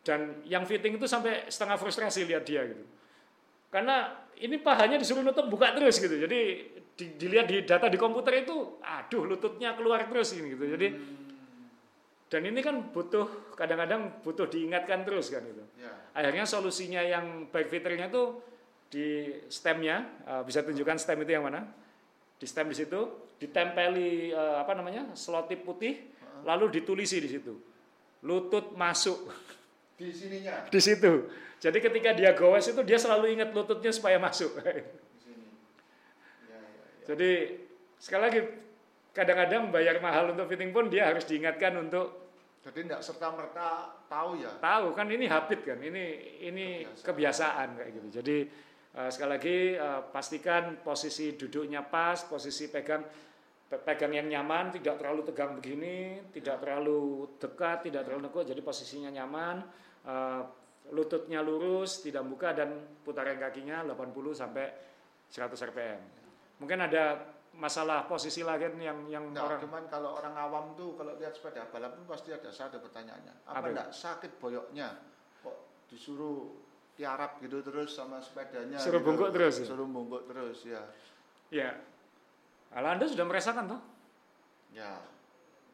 [0.00, 2.84] dan yang fitting itu sampai setengah frustrasi lihat dia gitu.
[3.68, 6.16] Karena ini pahanya disuruh nutup buka terus gitu.
[6.16, 6.40] Jadi
[6.94, 10.64] di- dilihat di data di komputer itu aduh lututnya keluar terus ini gitu.
[10.66, 11.27] Jadi Hmm,
[12.28, 15.64] dan ini kan butuh kadang-kadang butuh diingatkan terus kan itu.
[15.80, 16.12] ya.
[16.12, 18.36] Akhirnya solusinya yang baik fitternya itu
[18.92, 21.64] di stemnya, eh, bisa tunjukkan stem itu yang mana?
[22.36, 26.04] Di stem di situ, ditempeli eh, apa namanya selotip putih,
[26.44, 27.56] lalu ditulisi di situ.
[28.28, 29.30] Lutut masuk
[29.96, 30.64] Di sininya.
[30.74, 31.32] di situ.
[31.58, 34.52] Jadi ketika dia goes itu dia selalu ingat lututnya supaya masuk.
[34.60, 35.48] Di sini.
[36.44, 36.84] Ya, ya, ya.
[37.08, 37.30] Jadi
[37.96, 38.40] sekali lagi
[39.18, 42.30] kadang-kadang bayar mahal untuk fitting pun dia harus diingatkan untuk
[42.62, 43.68] Jadi tidak serta merta
[44.06, 44.50] tahu ya.
[44.62, 47.74] tahu kan ini habit kan ini ini kebiasaan.
[47.74, 48.08] kayak gitu.
[48.22, 48.36] Jadi
[48.94, 53.02] eh, sekali lagi eh, pastikan posisi duduknya pas posisi pegang
[53.68, 58.60] pe- pegang yang nyaman tidak terlalu tegang begini tidak terlalu dekat tidak terlalu nekuk jadi
[58.60, 59.56] posisinya nyaman
[60.08, 60.42] eh,
[60.88, 62.72] lututnya lurus tidak buka dan
[63.04, 64.66] putaran kakinya 80 sampai
[65.28, 66.00] 100 rpm
[66.64, 71.18] mungkin ada masalah posisi lain yang yang Nggak, orang cuman kalau orang awam tuh kalau
[71.18, 73.34] lihat sepeda balap pun pasti ada satu pertanyaannya.
[73.50, 74.94] Apa Apa enggak sakit boyoknya?
[75.42, 75.56] Kok
[75.90, 76.54] disuruh
[76.94, 78.78] tiarap gitu terus sama sepedanya.
[78.78, 79.06] Suruh gitu.
[79.10, 79.66] bungkuk terus ya?
[79.66, 80.82] Suruh bungkuk terus ya.
[81.50, 81.70] Ya.
[82.70, 83.80] Kalau Anda sudah merasakan toh?
[84.70, 85.02] Ya.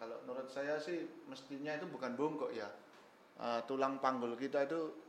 [0.01, 2.68] Kalau menurut saya sih mestinya itu bukan bungkuk ya.
[3.35, 5.04] Eh, tulang panggul kita itu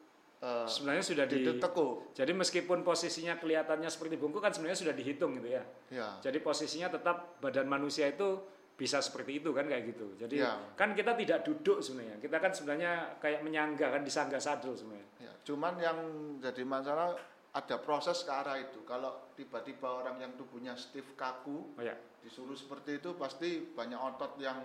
[0.46, 2.14] eh, Sebenarnya sudah di ditekuk.
[2.14, 5.64] Jadi meskipun posisinya kelihatannya seperti bungkuk kan sebenarnya sudah dihitung gitu ya.
[5.90, 6.08] Ya.
[6.22, 10.14] Jadi posisinya tetap badan manusia itu bisa seperti itu kan kayak gitu.
[10.20, 10.54] Jadi Ya.
[10.76, 12.20] kan kita tidak duduk sebenarnya.
[12.22, 15.08] Kita kan sebenarnya kayak menyangga kan disangga sadel sebenarnya.
[15.24, 15.98] Ya, cuman yang
[16.38, 17.16] jadi masalah
[17.56, 18.84] ada proses ke arah itu.
[18.84, 21.96] Kalau tiba-tiba orang yang tubuhnya stiff kaku Oh ya.
[22.20, 24.60] disuruh seperti itu pasti banyak otot yang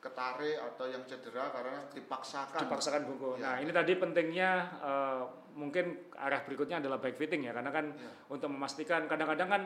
[0.00, 2.60] ketarik atau yang cedera karena dipaksakan.
[2.62, 3.40] Dipaksakan bungkuk.
[3.40, 3.42] Ya.
[3.42, 5.20] Nah, ini tadi pentingnya eh,
[5.56, 8.10] mungkin arah berikutnya adalah back fitting ya karena kan Ya.
[8.28, 9.62] untuk memastikan kadang-kadang kan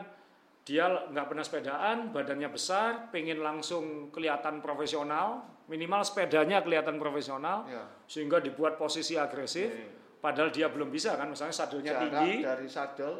[0.61, 7.89] dia nggak pernah sepedaan, badannya besar, pengen langsung kelihatan profesional, minimal sepedanya kelihatan profesional, Ya.
[8.05, 9.73] sehingga dibuat posisi agresif,
[10.21, 13.13] padahal dia belum bisa kan, misalnya sadelnya Jarak tinggi, dari sadel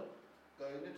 [0.53, 0.89] ke ini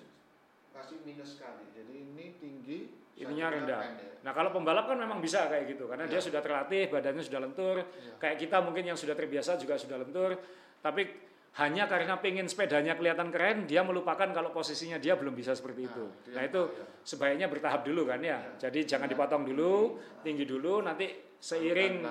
[0.76, 1.64] kasih minus sekali.
[1.72, 2.80] Jadi ini tinggi,
[3.20, 3.82] ininya rendah.
[4.24, 6.24] Nah kalau pembalap kan memang bisa kayak gitu, karena dia Ya.
[6.24, 8.16] sudah terlatih, badannya sudah lentur, Ya.
[8.18, 10.40] kayak kita mungkin yang sudah terbiasa juga sudah lentur,
[10.80, 11.06] tapi
[11.54, 15.92] hanya karena pengen sepedanya kelihatan keren, dia melupakan kalau posisinya dia belum bisa seperti Nah,
[15.94, 16.04] itu.
[16.10, 17.06] itu Nah itu bahaya.
[17.06, 18.42] sebaiknya bertahap dulu kan ya.
[18.42, 18.70] Ya.
[18.70, 22.10] Jadi jangan dipotong dulu, tinggi dulu, nanti seiring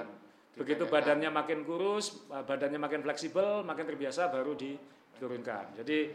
[0.54, 5.80] begitu badannya makin kurus, uh, badannya makin fleksibel, makin terbiasa baru diturunkan.
[5.82, 6.12] Jadi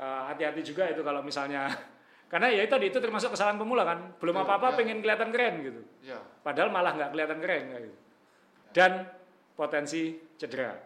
[0.00, 1.68] uh, hati-hati juga itu kalau misalnya
[2.30, 4.76] karena ya itu tadi itu termasuk kesalahan pemula kan, belum apa-apa ya.
[4.78, 5.82] pengen kelihatan keren gitu.
[6.06, 7.98] Ya, Padahal malah nggak kelihatan keren kayak gitu.
[8.70, 8.92] Dan
[9.58, 10.02] potensi
[10.38, 10.78] cedera.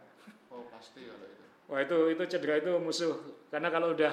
[0.48, 1.44] oh pasti kalau itu.
[1.68, 3.12] Wah itu itu cedera itu musuh
[3.52, 4.12] karena kalau udah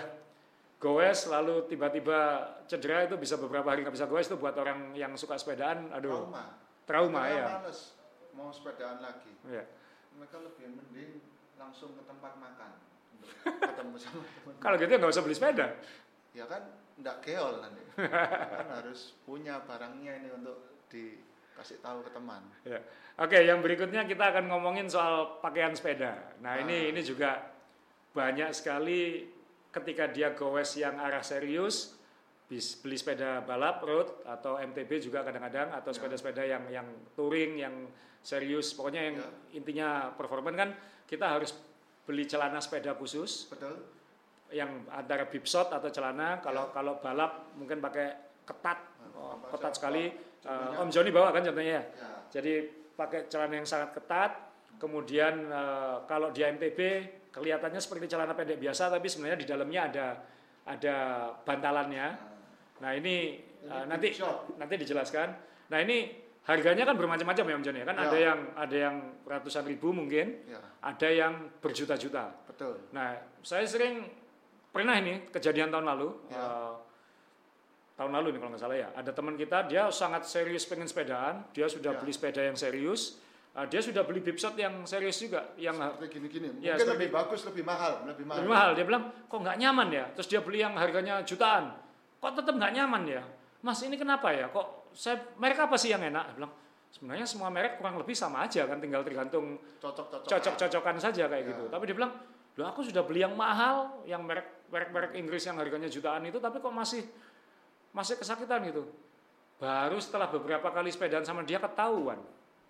[0.75, 2.19] goes lalu tiba-tiba
[2.67, 6.27] cedera itu bisa beberapa hari nggak bisa goes itu buat orang yang suka sepedaan, aduh
[6.27, 6.43] Trauma.
[6.83, 7.45] trauma Mereka ya.
[7.63, 7.79] males
[8.35, 9.31] mau sepedaan lagi.
[9.47, 9.63] Ya.
[10.19, 11.11] Mereka lebih mending
[11.55, 12.71] langsung ke tempat makan
[13.15, 14.53] untuk ketemu sama teman.
[14.59, 15.67] Kalau gitu nggak usah beli sepeda.
[16.35, 16.63] Ya kan
[17.01, 17.81] enggak geol nanti.
[18.53, 22.41] kan harus punya barangnya ini untuk dikasih tahu ke teman.
[22.63, 22.79] Ya.
[23.17, 26.37] Oke, yang berikutnya kita akan ngomongin soal pakaian sepeda.
[26.39, 26.89] Nah, ini Ah.
[26.89, 27.41] ini juga
[28.11, 29.27] banyak sekali
[29.71, 31.95] ketika dia goes yang arah serius
[32.45, 35.95] bis- beli sepeda balap road atau MTB juga kadang-kadang atau Ya.
[35.95, 37.75] sepeda-sepeda yang yang touring yang
[38.19, 39.29] serius pokoknya yang Ya.
[39.53, 40.69] intinya performan kan
[41.07, 41.55] kita harus
[42.03, 43.79] beli celana sepeda khusus Betul?
[44.51, 48.07] Yang antara bipshot atau celana kalau kalau balap mungkin pakai
[48.43, 48.79] ketat
[49.15, 50.11] oh, Apa ketat sekali?
[50.41, 52.09] Eh, Om Joni bawa kan contohnya ya Ya.
[52.29, 52.53] jadi
[52.91, 54.31] pakai celana yang sangat ketat,
[54.77, 56.79] kemudian eh, kalau di MTB
[57.31, 60.05] kelihatannya seperti celana pendek biasa, tapi sebenarnya di dalamnya ada
[60.61, 60.95] ada
[61.41, 62.07] bantalannya.
[62.81, 64.07] Nah ini, Ini eh, nanti
[64.57, 65.27] nanti dijelaskan.
[65.71, 66.11] Nah ini
[66.41, 67.79] harganya kan bermacam-macam ya Om Joni.
[67.85, 68.03] Kan Ya.
[68.09, 72.33] ada yang ada yang ratusan ribu mungkin, Ya, ada yang berjuta-juta.
[72.49, 72.81] betul.
[72.91, 74.09] Nah saya sering
[74.71, 76.09] pernah ini kejadian tahun lalu.
[76.27, 76.39] Ya.
[76.39, 76.73] eh,
[77.91, 81.45] tahun lalu nih kalau nggak salah ya ada teman kita dia sangat serius pengen sepedaan
[81.51, 81.99] dia sudah Ya.
[82.01, 83.21] beli sepeda yang serius
[83.53, 86.47] uh, dia sudah beli bipshot yang serius juga yang Seperti gini-gini.
[86.49, 88.37] Mungkin Ya, seperti- lebih bagus, lebih mahal, lebih mahal.
[88.41, 91.77] lebih mahal dia bilang kok nggak nyaman ya terus dia beli yang harganya jutaan
[92.17, 93.21] kok tetap nggak nyaman ya
[93.61, 96.53] mas ini kenapa ya kok saya merek apa sih yang enak dia bilang
[96.89, 100.25] sebenarnya semua merek kurang lebih sama aja kan tinggal tergantung Cocok-cocok.
[100.25, 101.49] cocok-cocokan saja kayak Ya.
[101.51, 102.17] gitu tapi dia bilang
[102.61, 106.37] loh aku sudah beli yang mahal yang merek merek merek Inggris yang harganya jutaan itu
[106.37, 107.01] tapi kok masih
[107.91, 108.85] masih kesakitan gitu
[109.57, 112.21] baru setelah beberapa kali sepedaan sama dia ketahuan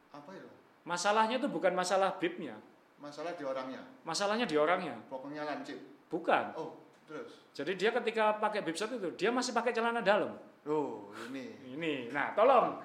[0.09, 0.47] Apa itu?
[0.83, 2.55] masalahnya itu bukan masalah bibnya
[2.97, 3.81] Masalah di orangnya.
[4.01, 5.77] masalahnya di orangnya Pokoknya lancip.
[6.07, 7.43] bukan Oh, terus.
[7.51, 11.51] jadi dia ketika pakai bibshot itu dia masih pakai celana dalam Oh, ini.
[11.73, 12.77] ini nah tolong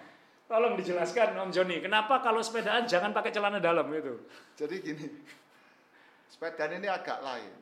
[0.46, 4.14] tolong dijelaskan Om Joni kenapa kalau sepedaan jangan pakai celana dalam itu
[4.56, 5.06] Jadi gini.
[6.30, 7.54] Sepedaan ini agak lain.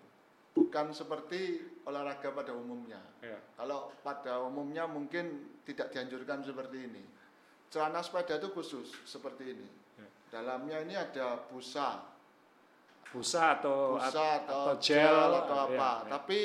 [0.54, 3.02] Bukan seperti olahraga pada umumnya.
[3.18, 3.38] ya.
[3.58, 7.02] Kalau pada umumnya mungkin tidak dianjurkan seperti ini.
[7.74, 9.68] Celana sepeda itu khusus seperti ini.
[9.98, 10.08] Ya.
[10.30, 12.06] Dalamnya ini ada busa,
[13.10, 15.90] busa atau busa atau, atau gel, atau ya, apa.
[16.06, 16.10] ya.
[16.14, 16.38] Tapi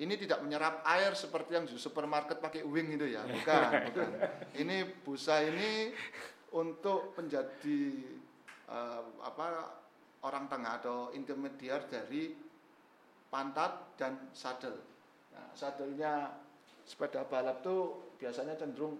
[0.00, 3.26] ini tidak menyerap air seperti yang di supermarket pakai wing itu ya.
[3.26, 4.08] Bukan, bukan.
[4.56, 5.90] Ini busa ini
[6.54, 7.82] untuk menjadi
[8.70, 9.46] eh, apa
[10.20, 12.36] orang tengah atau intermediar dari
[13.30, 14.76] pantat dan sadel.
[15.32, 16.34] Nah, sadelnya
[16.84, 18.98] sepeda balap tuh biasanya cenderung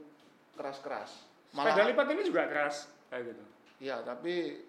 [0.55, 1.29] keras-keras.
[1.51, 3.43] sepeda lipat ini juga keras kayak gitu
[3.81, 4.61] Iya, tapi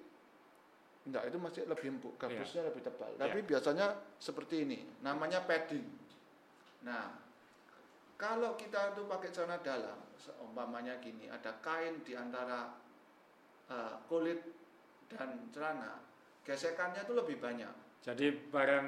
[1.06, 2.42] enggak itu masih lebih empuk, Iya.
[2.42, 3.12] gabusnya lebih tebal.
[3.20, 3.88] Tapi biasanya
[4.18, 5.84] seperti ini, namanya padding.
[6.88, 7.12] Nah,
[8.16, 12.72] kalau kita tuh pakai celana dalam, seumpamanya gini, ada kain di antara
[13.72, 14.40] eh, kulit
[15.08, 15.96] dan celana,
[16.46, 17.72] gesekannya tuh lebih banyak.
[18.02, 18.88] Jadi barang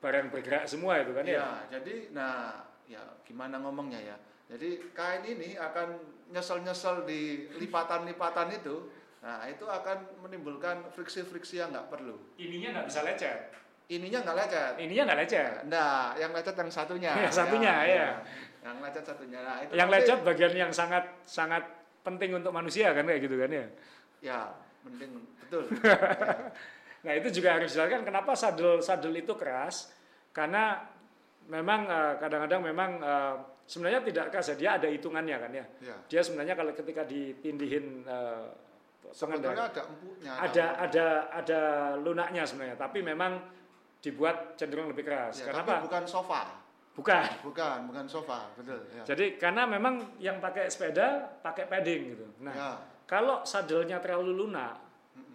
[0.00, 1.40] barang bergerak semua itu kan ya.
[1.40, 4.16] Iya, jadi nah ya gimana ngomongnya ya.
[4.44, 5.96] Jadi kain ini akan
[6.28, 8.92] nyesel-nyesel di lipatan-lipatan itu.
[9.24, 12.20] Nah, itu akan menimbulkan friksi-friksi yang nggak perlu.
[12.36, 13.38] Ininya nggak bisa lecet.
[13.88, 14.72] Ininya nggak lecet.
[14.76, 15.52] Ininya nggak lecet.
[15.64, 17.12] Nah, yang lecet yang satunya.
[17.24, 18.08] Yang satunya, ya.
[18.60, 19.40] Yang lecet satunya.
[19.40, 21.64] Nah, itu Yang lecet bagian yang sangat sangat
[22.04, 23.66] penting untuk manusia kan kayak gitu kan ya.
[24.20, 24.40] Ya,
[24.84, 25.72] penting betul.
[25.80, 25.96] Ya.
[27.04, 29.92] Nah itu juga harus dijelaskan kenapa sadel sadel itu keras
[30.32, 30.80] karena
[31.46, 33.34] memang eh, kadang-kadang memang eh,
[33.68, 35.64] sebenarnya tidak keras ya dia ada hitungannya kan ya.
[35.84, 35.96] Ya.
[36.08, 38.44] Dia sebenarnya kalau ketika ditindihin eh,
[39.12, 40.32] Sebetulnya pengendara ada empuknya.
[40.32, 41.60] ada ada ada
[42.00, 43.36] lunaknya sebenarnya tapi memang
[44.00, 45.44] dibuat cenderung lebih keras.
[45.44, 45.80] Ya, Kenapa?
[45.80, 46.42] tapi bukan sofa.
[46.94, 47.26] Bukan.
[47.42, 48.78] Bukan, bukan sofa, betul.
[48.94, 49.02] Ya.
[49.02, 52.26] Jadi karena memang yang pakai sepeda pakai padding gitu.
[52.44, 52.70] Nah ya.
[53.08, 54.83] kalau sadelnya terlalu lunak,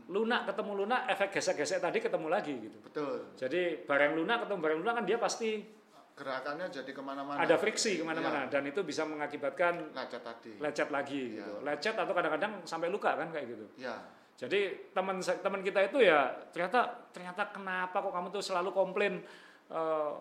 [0.09, 2.77] lunak ketemu lunak, efek gesek-gesek tadi ketemu lagi gitu.
[2.81, 3.29] Betul.
[3.37, 5.77] Jadi barang lunak ketemu barang lunak kan dia pasti
[6.13, 7.39] Gerakannya jadi ke mana-mana.
[7.39, 10.51] ada friksi ke mana-mana dan itu bisa mengakibatkan Lecet tadi.
[10.59, 11.35] lecet lagi Iya.
[11.39, 11.53] gitu.
[11.63, 13.65] Lecet atau kadang-kadang sampai luka kan kayak gitu.
[13.79, 13.95] Ya.
[14.35, 19.23] Jadi teman teman kita itu ya ternyata ternyata kenapa kok kamu tuh selalu komplain
[19.69, 20.11] eh,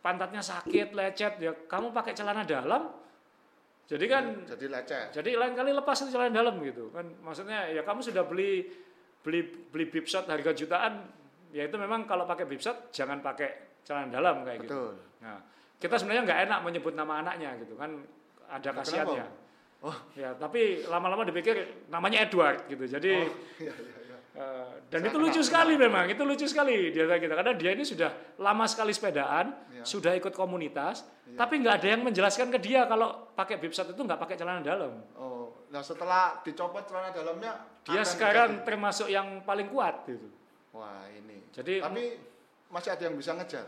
[0.00, 1.54] pantatnya sakit, lecet ya.
[1.68, 2.90] Kamu pakai celana dalam.
[3.86, 5.06] Jadi kan jadi lecet.
[5.12, 7.06] jadi lain kali lepas itu celana dalam gitu kan.
[7.22, 8.66] Maksudnya ya kamu sudah beli
[9.22, 11.06] beli beli bib shot harga jutaan
[11.54, 14.70] ya itu memang kalau pakai bib shot jangan pakai celana dalam kayak gitu.
[14.70, 14.92] Betul.
[15.22, 15.38] Nah,
[15.78, 17.90] kita sebenarnya nggak enak menyebut nama anaknya gitu kan
[18.50, 19.26] ada kasihannya.
[19.82, 19.98] Oh.
[20.14, 22.86] Ya, tapi lama-lama dipikir namanya Edward gitu.
[22.86, 24.01] Jadi Oh, iya, iya,
[24.32, 28.10] eh, dan itu lucu sekali memang, itu lucu sekali dia kita karena dia ini sudah
[28.38, 29.84] lama sekali sepedaan, Iya.
[29.84, 31.36] sudah ikut komunitas, Iya.
[31.36, 34.60] tapi nggak ada yang menjelaskan ke dia kalau pakai bib shot itu nggak pakai celana
[34.60, 35.04] dalam.
[35.14, 40.30] Oh, nah setelah dicopot celana dalamnya Dia sekarang termasuk yang paling kuat gitu.
[40.72, 41.42] wah ini.
[41.50, 42.04] Jadi Tapi
[42.70, 43.66] masih ada yang bisa ngejar.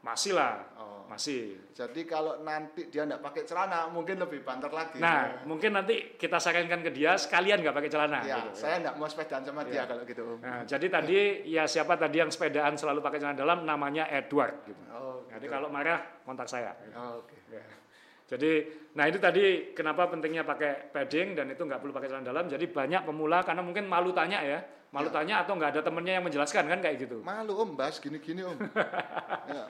[0.00, 1.04] Masih lah, Oh.
[1.06, 1.60] masih.
[1.70, 4.96] Jadi kalau nanti dia nggak pakai celana mungkin lebih banter lagi.
[4.96, 8.24] Nah, mungkin nanti kita sarankan ke dia sekalian nggak pakai celana.
[8.24, 8.56] ya, gitu.
[8.56, 9.84] saya nggak mau sepedaan sama dia Iya.
[9.84, 10.24] kalau gitu.
[10.40, 14.80] Nah, jadi tadi ya siapa tadi yang sepedaan selalu pakai celana dalam namanya Edward gitu.
[14.88, 15.52] Oh, Jadi gitu.
[15.52, 16.72] kalau marah kontak saya.
[16.96, 17.36] Oh, Oke.
[17.52, 17.60] Ya.
[18.30, 18.62] Jadi,
[18.94, 22.46] nah itu tadi kenapa pentingnya pakai padding dan itu nggak perlu pakai celana dalam.
[22.46, 25.14] Jadi banyak pemula karena mungkin malu tanya ya, malu Ya.
[25.14, 27.22] tanya atau nggak ada temennya yang menjelaskan kan kayak gitu.
[27.22, 28.54] Malu om bahas gini-gini om.
[29.56, 29.64] ya.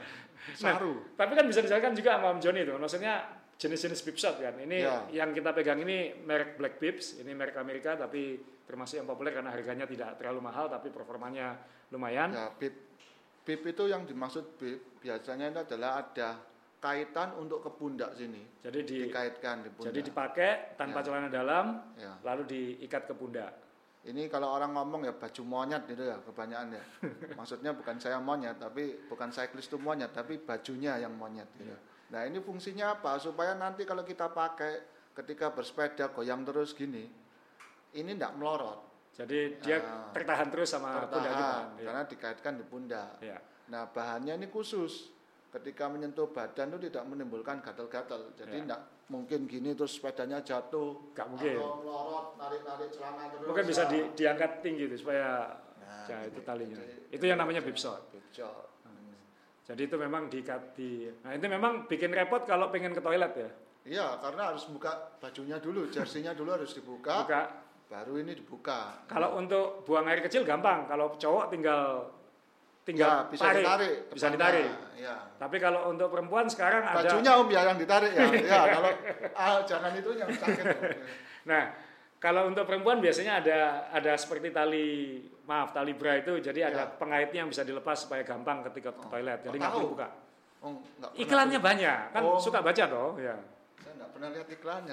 [0.64, 0.76] Nah.
[1.14, 2.72] Tapi kan bisa dijelaskan juga sama Om Joni itu.
[2.72, 3.14] Maksudnya
[3.54, 4.56] jenis-jenis bib shot kan.
[4.56, 5.04] Ini Ya.
[5.12, 9.50] yang kita pegang ini merek Black Bibs, ini merek Amerika tapi termasuk yang populer karena
[9.50, 12.32] harganya tidak terlalu mahal tapi performanya lumayan.
[12.32, 12.72] Ya, bib,
[13.42, 16.40] bib itu yang dimaksud bib biasanya itu adalah ada
[16.80, 18.40] kaitan untuk ke pundak sini.
[18.64, 19.92] Jadi di Dikaitkan di pundak.
[19.92, 21.04] jadi dipakai tanpa Ya.
[21.04, 21.66] celana dalam
[22.00, 22.16] Ya.
[22.24, 23.52] lalu diikat ke pundak.
[24.00, 26.84] Ini kalau orang ngomong ya baju monyet gitu ya kebanyakan ya.
[27.38, 31.68] Maksudnya bukan saya monyet tapi bukan cyclist itu monyet tapi bajunya yang monyet gitu.
[31.68, 31.78] Iya.
[32.10, 33.20] Nah, ini fungsinya apa?
[33.20, 34.82] Supaya nanti kalau kita pakai
[35.14, 37.06] ketika bersepeda goyang terus gini,
[37.92, 38.80] ini tidak melorot,
[39.14, 40.08] Jadi dia Ah.
[40.16, 41.28] tertahan terus sama pundak kita.
[41.28, 41.84] tertahan Iya.
[41.84, 43.10] karena dikaitkan di pundak.
[43.20, 43.38] Iya.
[43.68, 45.12] Nah, bahannya ini khusus.
[45.50, 48.32] Ketika menyentuh badan itu tidak menimbulkan gatal-gatal.
[48.38, 48.78] Jadi Ya.
[49.10, 51.56] Mungkin gini terus sepedanya jatuh Nggak mungkin.
[51.58, 53.46] atau melorot, narik-narik celana terus.
[53.50, 56.78] Mungkin bisa di, diangkat tinggi itu supaya Nah, ya, itu talinya.
[56.78, 58.14] Jadi- Itu yang namanya bib shot.
[58.14, 58.70] Bib shot.
[59.66, 63.50] Jadi itu memang diikat di Nah, itu memang bikin repot kalau pengen ke toilet ya.
[63.80, 67.42] Iya, karena harus buka bajunya dulu, jersinya dulu harus dibuka, Buka.
[67.86, 69.02] baru ini dibuka.
[69.06, 72.06] Kalau untuk buang air kecil gampang, kalau cowok tinggal
[72.82, 73.60] tinggal ya, bisa tarik.
[73.60, 74.36] ditarik, Bisa depannya.
[74.36, 74.68] ditarik.
[74.96, 75.14] Ya.
[75.36, 78.24] Tapi kalau untuk perempuan sekarang ada Bajunya om ya yang ditarik ya.
[78.52, 78.90] ya kalau
[79.32, 80.64] ah, jangan itu yang sakit.
[81.42, 81.62] Nah,
[82.16, 83.58] kalau untuk perempuan biasanya ada
[83.90, 84.88] ada seperti tali
[85.42, 86.92] maaf tali bra itu jadi ada Ya.
[86.92, 89.08] pengaitnya yang bisa dilepas supaya gampang ketika ke Oh.
[89.08, 89.40] toilet.
[89.40, 90.08] Jadi nggak perlu buka.
[90.60, 90.76] Oh,
[91.16, 91.64] Iklannya tuh.
[91.64, 92.36] banyak, kan Oh.
[92.36, 93.32] suka baca toh, ya.
[93.80, 94.92] Saya nggak pernah lihat iklannya.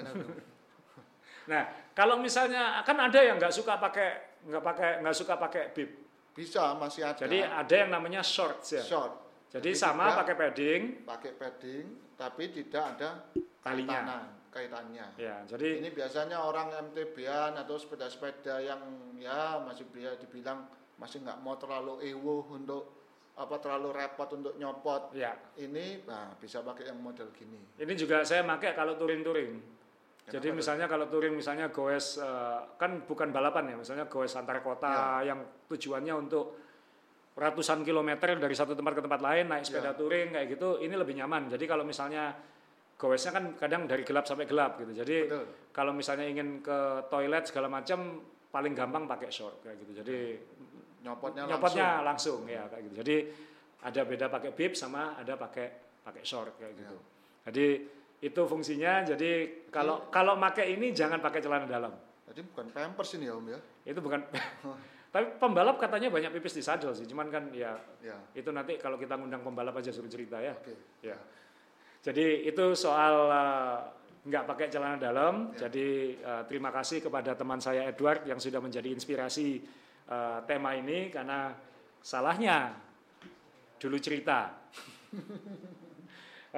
[1.46, 4.08] Nah, kalau misalnya kan ada yang nggak suka pakai
[4.44, 6.07] nggak pakai nggak suka pakai bib.
[6.38, 7.18] Bisa masih ada.
[7.18, 8.82] Jadi ada yang namanya shorts ya.
[8.84, 9.10] short,
[9.50, 13.10] Jadi Jadi sama tidak- pakai padding, pakai padding, tapi tidak ada
[13.58, 13.90] Talinya.
[13.98, 15.06] kaitanan, kaitannya.
[15.18, 15.42] ya.
[15.42, 18.78] Jadi Ini biasanya orang MTB-an atau sepeda-sepeda yang
[19.16, 20.62] ya masih bisa dibilang
[20.94, 22.94] masih nggak mau terlalu ewo untuk
[23.34, 25.10] apa terlalu repot untuk nyopot.
[25.10, 27.58] ya, Ini nah, bisa pakai yang model gini.
[27.74, 29.77] ini juga saya pakai kalau touring-touring.
[30.28, 34.60] Jadi Kenapa misalnya kalau touring misalnya goes eh, kan bukan balapan ya, misalnya goes antar
[34.60, 35.32] kota Ya.
[35.32, 36.52] yang tujuannya untuk
[37.32, 39.96] ratusan kilometer dari satu tempat ke tempat lain naik sepeda Ya.
[39.96, 41.46] touring kayak gitu, ini lebih nyaman.
[41.48, 42.34] Jadi kalau misalnya
[42.98, 44.90] goesnya kan kadang dari gelap sampai gelap gitu.
[44.90, 45.44] Jadi Betul.
[45.70, 50.02] kalau misalnya ingin ke toilet segala macam paling gampang pakai short kayak gitu.
[50.02, 50.18] Jadi
[50.98, 52.42] Nyopotnya, nyopotnya langsung.
[52.42, 52.50] langsung.
[52.50, 52.94] ya kayak gitu.
[53.06, 53.16] Jadi
[53.86, 55.66] ada beda pakai bib sama ada pakai
[56.02, 56.96] pakai short kayak gitu.
[56.98, 57.02] Ya.
[57.54, 57.66] Jadi
[58.18, 59.06] itu fungsinya.
[59.06, 61.94] Jadi kalau kalau pakai ini jangan pakai celana dalam.
[62.28, 63.58] Jadi bukan pampers ini ya Om ya.
[63.86, 64.20] Itu bukan.
[65.14, 67.08] Tapi pembalap katanya banyak pipis di sadel sih.
[67.08, 67.72] Cuman kan ya
[68.04, 68.18] Ya.
[68.36, 70.52] itu nanti kalau kita ngundang pembalap aja suruh cerita ya.
[70.52, 70.74] Oke.
[71.00, 71.16] Ya.
[72.04, 73.78] Jadi itu soal uh,
[74.28, 75.56] nggak pakai celana dalam.
[75.56, 75.66] Ya.
[75.66, 79.64] Jadi uh, terima kasih kepada teman saya Edward yang sudah menjadi inspirasi
[80.12, 81.56] uh, tema ini karena
[82.04, 82.76] salahnya
[83.80, 84.52] dulu cerita.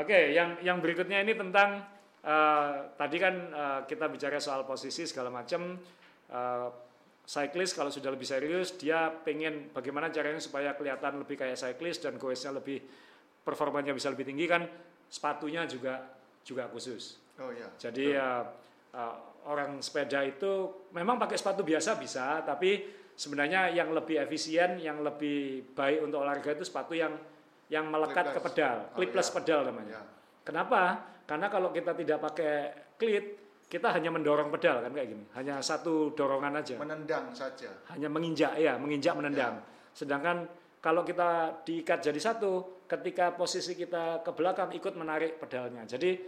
[0.00, 1.84] Oke, yang yang berikutnya ini tentang
[2.24, 5.76] uh, tadi kan uh, kita bicara soal posisi segala macam.
[6.30, 6.68] Uh,
[7.30, 12.18] cyclist kalau sudah lebih serius dia pengen bagaimana caranya supaya kelihatan lebih kayak cyclist dan
[12.18, 12.82] goesnya lebih
[13.46, 14.66] performanya bisa lebih tinggi kan
[15.06, 16.10] sepatunya juga
[16.42, 17.22] juga khusus.
[17.38, 17.70] Oh ya.
[17.78, 18.42] Jadi uh,
[18.98, 19.14] uh,
[19.46, 22.84] orang sepeda itu memang pakai sepatu biasa bisa, tapi
[23.14, 27.14] sebenarnya yang lebih efisien, yang lebih baik untuk olahraga itu sepatu yang
[27.70, 28.46] yang melekat ke Clipless.
[28.50, 29.34] pedal, Oh, clipless iya.
[29.38, 29.92] pedal namanya.
[29.94, 30.02] Ya.
[30.42, 30.80] Kenapa?
[31.24, 32.54] Karena kalau kita tidak pakai
[32.98, 33.26] klit,
[33.70, 37.70] kita hanya mendorong pedal kan kayak gini, hanya satu dorongan aja, Menendang saja.
[37.94, 39.62] hanya menginjak ya, menginjak menendang.
[39.94, 40.50] Sedangkan
[40.82, 45.86] kalau kita diikat jadi satu, ketika posisi kita ke belakang ikut menarik pedalnya.
[45.86, 46.18] Jadi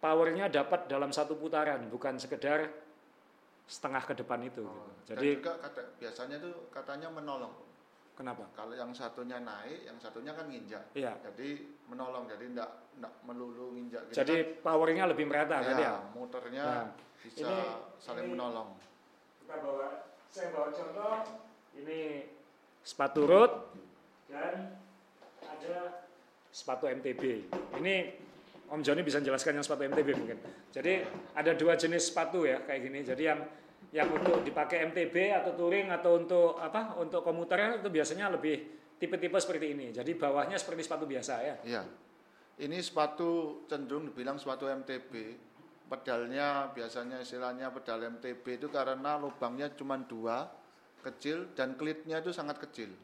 [0.00, 2.72] powernya dapat dalam satu putaran, bukan sekedar
[3.68, 4.64] setengah ke depan itu.
[4.64, 4.88] Oh, gitu.
[5.04, 7.52] dan Jadi juga kata, biasanya tuh katanya menolong.
[8.20, 8.44] Kenapa?
[8.52, 10.84] Kalau yang satunya naik, yang satunya kan nginjak.
[10.92, 11.16] Iya.
[11.24, 11.48] Jadi
[11.88, 15.72] menolong, jadi enggak enggak melulu nginjak gitu Jadi powernya lebih merata kan.
[15.72, 15.94] kan ya, ya.
[16.12, 16.86] muternya Nah,
[17.24, 18.68] bisa ini- saling ini- menolong.
[19.40, 19.86] Kita bawa,
[20.28, 21.12] saya bawa contoh
[21.80, 22.28] ini
[22.84, 23.52] sepatu road
[24.28, 24.76] dan
[25.40, 26.04] ada
[26.52, 27.22] sepatu MTB.
[27.80, 27.94] Ini
[28.70, 30.38] Om Joni bisa jelaskan yang sepatu MTB mungkin.
[30.70, 31.02] Jadi
[31.34, 33.02] ada dua jenis sepatu ya kayak gini.
[33.02, 33.40] Jadi yang
[33.90, 39.34] yang untuk dipakai MTB atau touring atau untuk apa untuk komuter itu biasanya lebih tipe-tipe
[39.40, 39.90] seperti ini.
[39.90, 41.56] Jadi bawahnya seperti sepatu biasa ya.
[41.66, 41.82] Iya.
[42.60, 45.12] Ini sepatu cenderung dibilang sepatu MTB.
[45.90, 50.46] Pedalnya biasanya istilahnya pedal MTB itu karena lubangnya cuma dua,
[51.02, 52.94] kecil dan klitnya itu sangat kecil.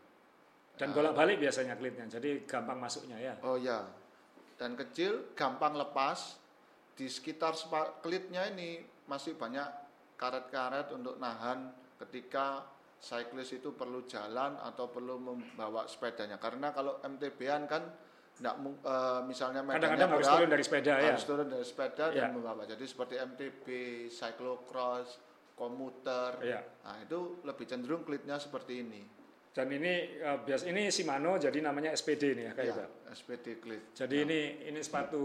[0.77, 2.07] Dan bolak-balik biasanya klitnya.
[2.07, 3.35] Jadi gampang masuknya ya.
[3.43, 3.83] Oh ya,
[4.57, 6.41] dan kecil, gampang lepas.
[6.97, 7.53] Di sekitar
[8.01, 9.86] klitnya ini masih banyak
[10.17, 12.65] karet-karet untuk nahan ketika
[12.97, 16.37] cyclist itu perlu jalan atau perlu membawa sepedanya.
[16.37, 17.83] Karena kalau MTB-an kan
[18.37, 21.09] enggak, mu- eh, misalnya Kadang-kadang harus turun dari sepeda ya.
[21.11, 22.21] harus turun dari sepeda Ya.
[22.23, 22.65] dan membawa.
[22.65, 23.65] Jadi seperti MTB,
[24.11, 25.21] cyclocross,
[25.55, 26.37] komuter.
[26.41, 26.61] Iya.
[26.83, 29.03] Nah, itu lebih cenderung klitnya seperti ini.
[29.53, 32.85] Dan ini eh, bias ini Shimano jadi namanya SPD nih ya kayak Ya, gitu.
[33.11, 33.83] SPD klit.
[33.95, 35.25] Jadi ini ini sepatu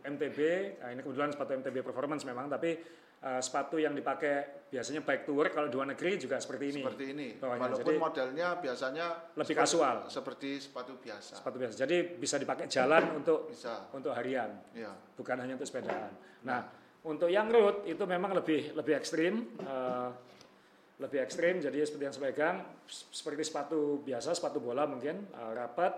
[0.00, 0.38] MTB,
[0.78, 2.78] nah ini kebetulan sepatu MTB performance memang, tapi
[3.22, 6.80] eh, sepatu yang dipakai biasanya bike to work kalau di luar negeri juga seperti ini.
[6.82, 7.28] seperti ini.
[7.36, 7.62] bawahnya.
[7.62, 9.96] Walaupun Jadi modelnya biasanya lebih seperti- kasual.
[10.08, 11.32] seperti sepatu biasa.
[11.38, 11.74] sepatu biasa.
[11.78, 13.86] Jadi bisa dipakai jalan untuk Bisa.
[13.90, 14.90] untuk harian, Ya.
[15.14, 16.10] bukan hanya untuk sepedaan.
[16.42, 16.66] Nah,
[17.02, 19.54] untuk yang road itu memang lebih lebih ekstrim.
[19.60, 20.10] eh,
[21.00, 22.56] lebih ekstrim jadi seperti yang saya pegang
[22.86, 25.90] seperti sepatu biasa sepatu bola mungkin eh, rapat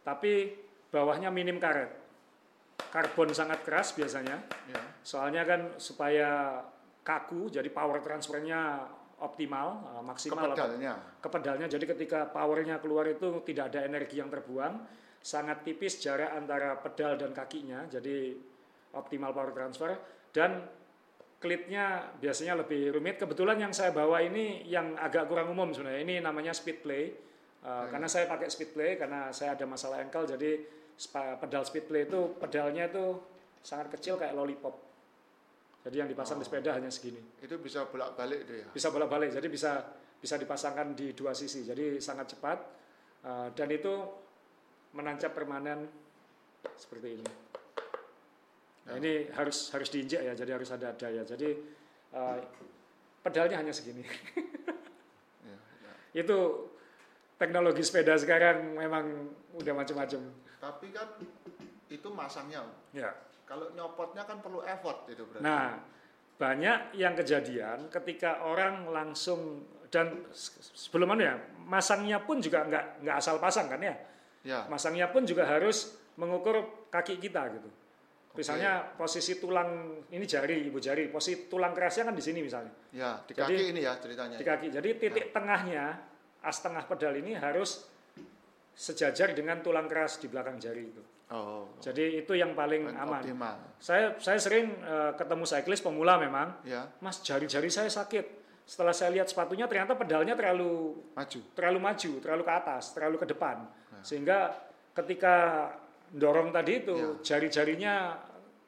[0.00, 0.56] tapi
[0.88, 1.92] bawahnya minim karet
[2.88, 4.40] karbon sangat keras biasanya.
[4.72, 4.82] Ya.
[5.04, 6.60] soalnya kan supaya
[7.04, 8.88] kaku jadi power transfernya
[9.20, 10.96] optimal eh, maksimal pedalnya.
[11.20, 15.00] ke pedalnya jadi ketika powernya keluar itu tidak ada energi yang terbuang.
[15.20, 18.32] Sangat tipis jarak antara pedal dan kakinya jadi
[18.96, 19.92] optimal power transfer.
[20.32, 20.64] Dan
[21.40, 23.20] klitnya biasanya lebih rumit.
[23.20, 26.00] Kebetulan yang saya bawa ini yang agak kurang umum sebenarnya.
[26.04, 27.12] Ini namanya speed play.
[27.60, 32.04] Uh, karena saya pakai speed play karena saya ada masalah ankle jadi pedal speed play
[32.04, 33.16] itu pedalnya itu
[33.64, 34.76] sangat kecil kayak lollipop.
[35.80, 37.20] Jadi yang dipasang di sepeda hanya segini.
[37.40, 38.66] Itu bisa bolak-balik itu ya.
[38.68, 39.80] bisa bolak-balik jadi bisa
[40.20, 41.64] bisa dipasangkan di dua sisi.
[41.64, 42.58] Jadi sangat cepat
[43.24, 43.92] uh, dan itu
[44.92, 45.88] menancap permanen
[46.76, 47.26] seperti ini.
[48.90, 51.24] Nah, ini harus harus diinjak ya jadi harus ada daya.
[51.24, 51.48] Jadi
[52.12, 52.36] uh,
[53.24, 54.04] pedalnya hanya segini.
[55.40, 55.92] Ya, ya.
[56.20, 56.38] itu
[57.40, 60.20] teknologi sepeda sekarang memang udah macam-macam
[60.60, 61.08] Tapi kan
[61.88, 62.62] itu masangnya.
[62.92, 63.10] Ya
[63.48, 65.42] Kalau nyopotnya kan perlu effort itu berarti.
[65.42, 65.82] Nah,
[66.38, 71.34] banyak yang kejadian ketika orang langsung dan se- sebelum anu ya,
[71.66, 73.96] masangnya pun juga nggak nggak asal pasang kan ya.
[74.46, 74.64] Ya.
[74.70, 77.66] Masangnya pun juga harus mengukur kaki kita gitu.
[78.30, 83.18] Misalnya posisi tulang ini jari, ibu jari, posisi tulang kerasnya kan di sini misalnya Ya,
[83.26, 84.36] di Jadi- kaki ini ya ceritanya.
[84.38, 84.66] di kaki.
[84.70, 85.98] Jadi titik tengahnya
[86.40, 87.90] as tengah pedal ini harus
[88.80, 91.04] sejajar dengan tulang keras di belakang jari itu.
[91.30, 91.68] Oh.
[91.78, 93.20] Jadi itu yang paling aman.
[93.20, 93.56] Optimal.
[93.76, 96.88] Saya saya sering eh, ketemu cyclist pemula memang Ya.
[96.98, 98.40] Mas jari-jari saya sakit.
[98.60, 101.40] setelah saya lihat sepatunya ternyata pedalnya terlalu Maju.
[101.58, 103.66] terlalu maju, terlalu ke atas, terlalu ke depan.
[103.66, 103.98] Nah.
[104.00, 104.38] Sehingga
[104.94, 105.34] ketika
[106.08, 107.10] dorong tadi itu Ya.
[107.34, 107.94] jari-jarinya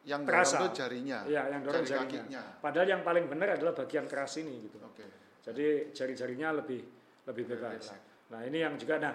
[0.03, 0.59] Yang Terasa.
[0.59, 1.19] dorong itu jarinya.
[1.31, 2.19] ya yang dorong jari jarinya.
[2.27, 2.43] kakinya.
[2.59, 4.83] Padahal yang paling benar adalah bagian keras ini gitu.
[4.83, 5.07] Oke.
[5.41, 6.83] Jadi jari-jarinya lebih
[7.23, 7.95] lebih bebas.
[8.35, 9.15] Nah ini yang juga nah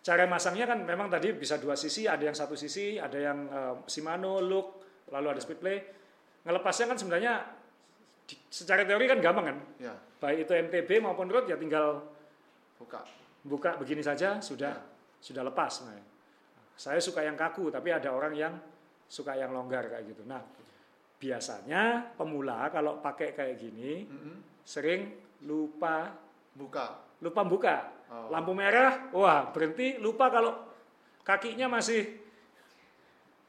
[0.00, 3.74] cara masangnya kan memang tadi bisa dua sisi, ada yang satu sisi, ada yang eh,
[3.84, 4.68] Shimano, Look,
[5.08, 5.76] lalu ada Speedplay.
[6.40, 7.32] Ngelepasnya kan sebenarnya
[8.24, 9.56] di- secara teori kan gampang kan.
[9.76, 12.00] Ya, Baik itu MTB maupun road ya tinggal
[12.76, 13.00] buka.
[13.40, 14.76] buka begini saja sudah
[15.16, 15.84] sudah lepas.
[15.84, 15.96] Nah,
[16.76, 18.52] saya suka yang kaku tapi ada orang yang
[19.04, 20.24] suka yang longgar kayak gitu.
[20.24, 20.40] Nah
[21.16, 24.36] biasanya pemula kalau pakai kayak gini Mm-mm.
[24.64, 25.12] sering
[25.44, 26.16] lupa
[26.50, 26.96] Buka.
[27.20, 27.76] lupa buka
[28.10, 28.26] Oh.
[28.26, 30.52] lampu merah wah berhenti lupa kalau
[31.22, 32.18] kakinya masih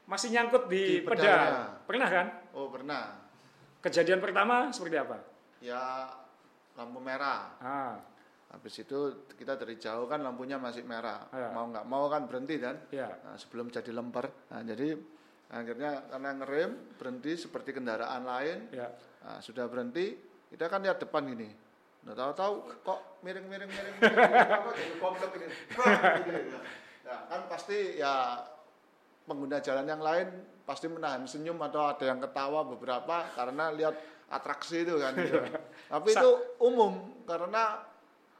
[0.06, 1.64] masih nyangkut di, Di pedal pedalnya.
[1.82, 3.02] pernah kan Oh, pernah.
[3.82, 5.18] kejadian pertama seperti apa
[5.58, 6.10] Ya
[6.74, 7.54] lampu merah.
[7.58, 7.94] ah
[8.52, 8.98] Habis itu
[9.32, 11.24] kita dari jauh kan lampunya masih merah.
[11.32, 11.48] Ya.
[11.50, 12.76] Mau nggak mau kan berhenti kan?
[12.92, 14.28] ya Nah, sebelum jadi lemper.
[14.52, 14.92] Nah, jadi
[15.48, 18.68] akhirnya karena ngerem berhenti seperti kendaraan lain.
[18.68, 18.92] ya
[19.24, 20.18] Nah, sudah berhenti,
[20.52, 21.48] kita kan lihat depan gini.
[22.02, 23.94] Nah, tahu-tahu kok miring-miring miring.
[24.58, 25.48] Apa jadi komplek ini.
[27.06, 28.42] Ya, kan pasti ya
[29.22, 30.26] pengguna jalan yang lain
[30.66, 33.94] pasti menahan senyum atau ada yang ketawa beberapa karena lihat
[34.26, 35.14] atraksi itu kan.
[35.14, 35.38] gitu.
[35.86, 37.86] Tapi itu umum karena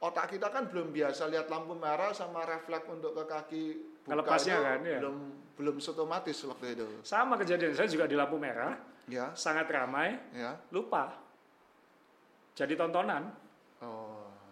[0.03, 3.65] otak kita kan belum biasa lihat lampu merah sama refleks untuk ke kaki
[4.03, 4.99] buka Ngelepasnya itu kan, ya.
[4.99, 5.17] belum
[5.53, 6.87] belum otomatis waktu itu.
[7.07, 8.75] sama kejadian saya juga di lampu merah
[9.07, 10.55] Ya, sangat ramai ya.
[10.71, 11.15] lupa
[12.55, 13.42] jadi tontonan.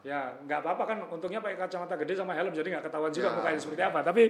[0.03, 3.37] Ya nggak apa-apa kan untungnya pakai kacamata gede sama helm jadi nggak ketahuan juga Ya.
[3.37, 4.23] mukanya seperti apa tapi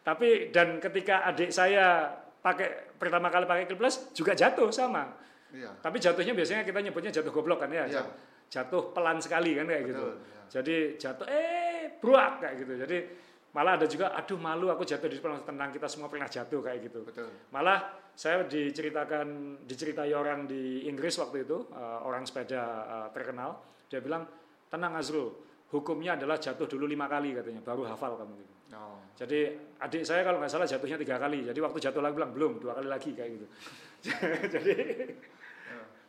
[0.00, 5.14] tapi dan ketika adik saya pakai pertama kali pakai clipless juga jatuh sama
[5.54, 5.70] Iya.
[5.78, 8.02] tapi jatuhnya biasanya kita nyebutnya jatuh goblok kan ya Iya.
[8.50, 10.42] jatuh pelan sekali kan kayak gitu Betul, ya.
[10.50, 12.98] jadi jatuh eh bruak kayak gitu jadi
[13.54, 16.90] malah ada juga aduh malu aku jatuh di depan tenang kita semua pernah jatuh kayak
[16.90, 17.30] gitu Betul.
[17.54, 19.26] Malah saya diceritakan
[19.62, 24.26] diceritai orang di Inggris waktu itu eh, orang sepeda eh, terkenal dia bilang
[24.74, 25.30] tenang Azrul
[25.70, 28.52] hukumnya adalah jatuh dulu lima kali katanya baru hafal kamu gitu.
[28.74, 28.98] Oh.
[29.14, 32.52] Jadi adik saya kalau nggak salah jatuhnya tiga kali jadi waktu jatuh lagi bilang belum
[32.58, 33.46] dua kali lagi kayak gitu.
[34.58, 34.74] jadi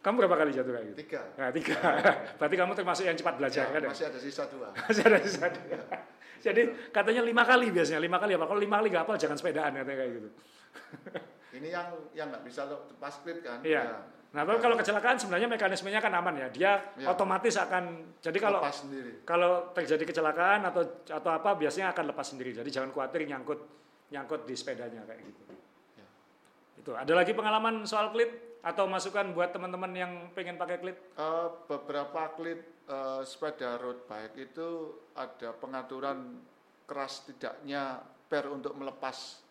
[0.02, 0.98] kamu berapa kali jatuh kayak gitu?
[1.02, 1.22] Tiga.
[1.34, 1.78] Nah, tiga.
[2.38, 3.82] Berarti kamu termasuk yang cepat belajar Ya, kan?
[3.90, 4.70] masih ada sisa dua.
[4.86, 5.82] Masih ada sisa dua.
[6.46, 6.62] Jadi
[6.94, 8.46] katanya lima kali biasanya lima kali apa?
[8.46, 10.30] Kalau lima kali nggak hafal jangan sepedaan katanya kayak gitu.
[11.58, 13.66] Ini yang yang nggak bisa lo- pas klip kan?
[13.66, 13.82] Iya.
[13.82, 13.98] Ya.
[14.36, 16.48] Nah, tapi kalau kecelakaan sebenarnya mekanismenya kan aman ya.
[16.52, 17.08] Dia Iya.
[17.08, 19.24] otomatis akan jadi kalau Lepas sendiri.
[19.24, 22.52] kalau terjadi kecelakaan atau atau apa biasanya akan lepas sendiri.
[22.52, 23.64] Jadi jangan khawatir nyangkut
[24.12, 25.42] nyangkut di sepedanya kayak gitu.
[25.96, 26.08] Ya.
[26.76, 26.92] Itu.
[26.92, 30.98] Ada lagi pengalaman soal klit atau masukan buat teman-teman yang pengen pakai klit?
[31.16, 34.68] Eh, beberapa klip eh, sepeda road bike itu
[35.16, 36.44] ada pengaturan
[36.84, 39.45] keras tidaknya per untuk melepas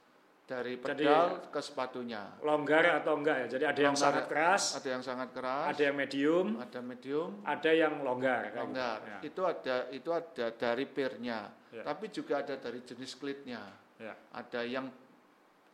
[0.45, 2.22] dari Jadi- pedal ke sepatunya.
[2.40, 3.47] Longgar atau enggak ya?
[3.49, 4.12] Jadi ada yang Longgar.
[4.12, 8.40] sangat keras, Ada yang sangat keras, ada yang medium, ada medium, ada yang longgar.
[8.45, 8.57] gitu.
[8.61, 8.99] longgar.
[9.03, 9.18] Ya.
[9.24, 11.82] Itu ada itu ada dari pernya, Ya.
[11.82, 13.62] tapi juga ada dari jenis klitnya.
[13.97, 14.12] Ya.
[14.30, 14.92] Ada yang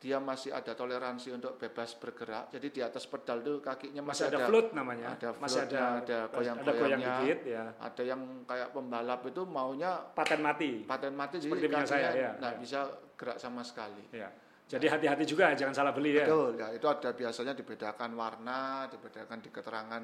[0.00, 2.48] dia masih ada toleransi untuk bebas bergerak.
[2.48, 5.08] Jadi di atas pedal itu kakinya Masih masih, ada float namanya.
[5.12, 6.78] ada masih floatnya, ada ada goyang-goyangnya.
[6.78, 7.64] goyang dikit ya.
[7.76, 10.86] Ada yang kayak pembalap itu maunya Paten mati.
[10.86, 12.60] paten mati Seperti jadi punya saya, kakinya ya, nggak ya.
[12.62, 12.80] bisa
[13.12, 14.04] gerak sama sekali.
[14.14, 14.30] Ya.
[14.70, 16.30] Jadi hati-hati juga jangan salah beli ya.
[16.30, 20.02] Betul, ya itu ada biasanya dibedakan warna, dibedakan di keterangan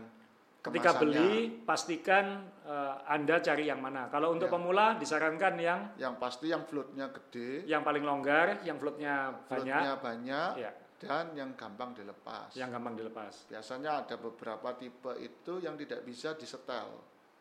[0.59, 1.03] Ketika kemasannya.
[1.07, 1.31] beli
[1.63, 2.27] pastikan
[2.67, 4.11] eh, Anda cari yang mana.
[4.11, 4.55] Kalau untuk Ya.
[4.59, 9.95] pemula disarankan yang yang pasti yang floatnya gede, yang paling longgar, yang floatnya banyak, floatnya
[10.03, 12.51] banyak, ya, dan yang gampang dilepas.
[12.59, 13.47] yang gampang dilepas.
[13.47, 16.91] Biasanya ada beberapa tipe itu yang tidak bisa disetel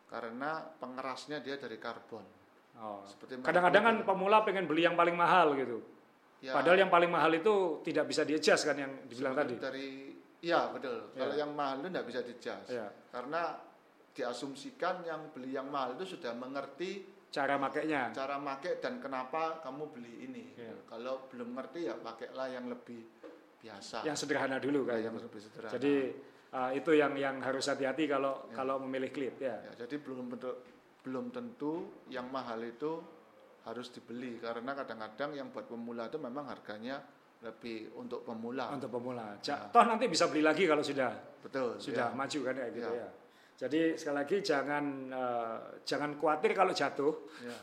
[0.06, 2.22] karena pengerasnya dia dari karbon.
[2.78, 3.02] Oh.
[3.02, 5.82] Seperti Kadang-kadang kan pemula pengen beli yang paling mahal gitu.
[6.46, 9.58] Ya, Padahal yang paling mahal itu tidak bisa di-adjust kan yang dibilang tadi.
[9.58, 9.88] dari
[10.38, 11.10] Iya betul.
[11.10, 11.26] Ya.
[11.26, 12.66] Kalau yang mahal itu tidak bisa dijas.
[12.70, 12.86] Ya.
[13.10, 13.58] Karena
[14.14, 18.14] diasumsikan yang beli yang mahal itu sudah mengerti Cara makainya.
[18.14, 20.44] cara make dan kenapa kamu beli ini.
[20.56, 20.72] Ya.
[20.86, 23.02] Kalau belum ngerti ya pakailah yang lebih
[23.60, 24.06] biasa.
[24.06, 24.98] Yang sederhana dulu Ya, kan.
[25.10, 25.72] yang lebih sederhana.
[25.74, 25.94] Jadi
[26.54, 28.54] uh, itu yang yang harus hati-hati kalau Ya.
[28.54, 29.58] kalau memilih klip ya.
[29.66, 30.32] Ya, jadi belum
[31.02, 33.02] belum tentu yang mahal itu
[33.66, 37.02] harus dibeli karena kadang-kadang yang buat pemula itu memang harganya
[37.42, 38.70] lebih untuk pemula.
[38.72, 39.36] Untuk pemula.
[39.42, 39.74] Ja- Ya.
[39.74, 41.10] Toh nanti bisa beli lagi kalau sudah
[41.42, 41.76] Betul.
[41.76, 42.16] sudah ya.
[42.16, 43.02] maju kan kayak gitu Ya.
[43.04, 43.08] ya.
[43.56, 47.14] Jadi sekali lagi jangan eh, jangan khawatir kalau jatuh.
[47.42, 47.56] Ya.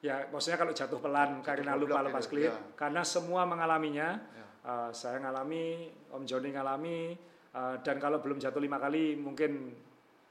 [0.00, 2.56] Ya, maksudnya kalau jatuh pelan karena goblok lupa lepas klip, ya.
[2.72, 4.16] karena semua mengalaminya.
[4.16, 4.46] Ya.
[4.64, 7.12] Eh, saya ngalami, Om Joni ngalami,
[7.52, 9.76] eh, dan kalau belum jatuh lima kali mungkin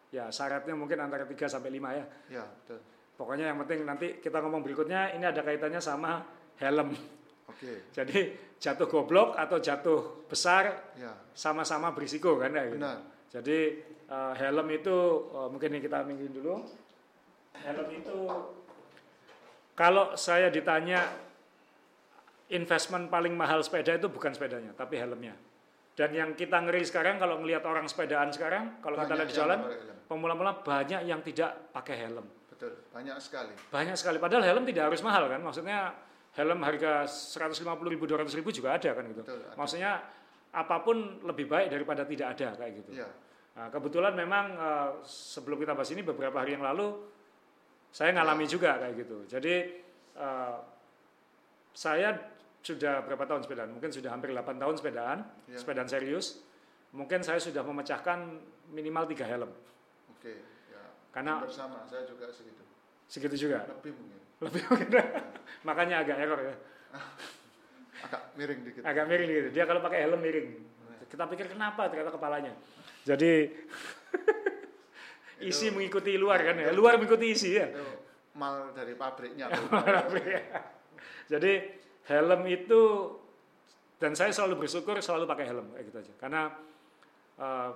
[0.09, 2.05] ya syaratnya mungkin antara 3 sampai 5 ya.
[2.31, 2.81] Ya, betul.
[3.19, 6.23] Pokoknya yang penting nanti kita ngomong berikutnya ini ada kaitannya sama
[6.55, 6.95] helm.
[7.51, 7.83] Oke.
[7.97, 12.63] Jadi jatuh goblok atau jatuh besar Ya, sama-sama berisiko kan ya.
[12.71, 12.79] gitu.
[12.79, 13.03] benar.
[13.27, 13.59] Jadi
[14.07, 14.95] eh, helm itu
[15.35, 16.63] eh, mungkin ini kita minggir dulu.
[17.59, 18.17] Helm itu
[19.75, 21.03] kalau saya ditanya
[22.49, 25.35] investment paling mahal sepeda itu bukan sepedanya, tapi helmnya.
[25.93, 29.35] Dan yang kita ngeri sekarang kalau ngelihat orang sepedaan sekarang, kalau kita Banyak lihat di
[29.35, 29.59] yang jalan,
[30.07, 32.38] pemula-pula banyak yang tidak pakai helm.
[32.59, 33.55] Betul, banyak sekali.
[33.71, 34.19] Banyak sekali.
[34.19, 35.39] Padahal helm tidak harus mahal kan.
[35.39, 35.95] Maksudnya
[36.35, 37.55] helm harga 150
[37.87, 39.23] ribu, 200 ribu juga ada kan gitu.
[39.23, 39.39] Betul.
[39.39, 39.55] ada.
[39.55, 39.91] Maksudnya
[40.51, 42.99] apa pun lebih baik daripada tidak ada kayak gitu.
[42.99, 43.07] Iya,
[43.49, 46.99] Nah, kebetulan memang eh, sebelum kita bahas ini beberapa hari yang lalu
[47.91, 49.17] saya ngalami juga kayak gitu.
[49.25, 49.55] Jadi
[50.19, 50.57] eh,
[51.71, 52.11] saya
[52.59, 53.71] sudah berapa tahun sepedaan?
[53.71, 55.55] Mungkin sudah hampir 8 tahun sepedaan, Ya.
[55.55, 56.43] sepedaan serius.
[56.91, 58.19] Mungkin saya sudah memecahkan
[58.71, 59.47] minimal tiga helm.
[60.11, 60.27] oke.
[60.27, 60.35] Ya.
[61.09, 62.63] Karena bersama saya juga segitu.
[63.09, 63.65] segitu juga.
[63.65, 64.19] Lebih mungkin.
[64.45, 64.87] Lebih mungkin.
[65.67, 66.55] Makanya agak error ya.
[68.05, 68.81] Agak miring dikit.
[68.87, 69.49] Agak miring gitu.
[69.51, 70.49] Dia kalau pakai helm miring.
[71.09, 72.53] Kita pikir kenapa ternyata kepalanya.
[73.03, 73.49] Jadi
[75.49, 76.71] isi mengikuti luar kan ya.
[76.71, 77.67] Luar mengikuti isi ya.
[77.67, 77.83] Itu
[78.39, 79.51] mal dari pabriknya.
[81.27, 81.53] Jadi
[82.07, 82.81] helm itu
[83.99, 86.13] dan saya selalu bersyukur selalu pakai helm kayak gitu aja.
[86.15, 86.41] Karena
[87.35, 87.69] eh,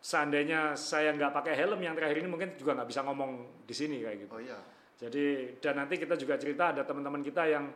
[0.00, 4.00] seandainya saya nggak pakai helm yang terakhir ini mungkin juga nggak bisa ngomong di sini
[4.00, 4.32] kayak gitu.
[4.32, 4.56] oh iya,
[4.96, 7.68] Jadi dan nanti kita juga cerita ada teman-teman kita yang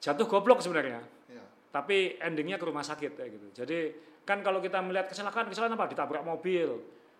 [0.00, 1.00] jatuh goblok sebenarnya.
[1.28, 1.44] iya.
[1.72, 3.46] tapi endingnya ke rumah sakit kayak gitu.
[3.64, 3.78] Jadi
[4.24, 5.88] kan kalau kita melihat kecelakaan, kecelakaan apa?
[5.88, 6.68] Ditabrak mobil,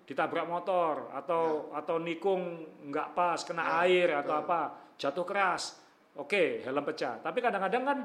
[0.04, 4.44] ditabrak motor, atau atau nikung nggak pas, kena Ya, air atau betul.
[4.44, 4.60] apa,
[5.00, 5.62] jatuh keras.
[6.20, 7.16] Oke, helm pecah.
[7.24, 7.98] Tapi kadang-kadang kan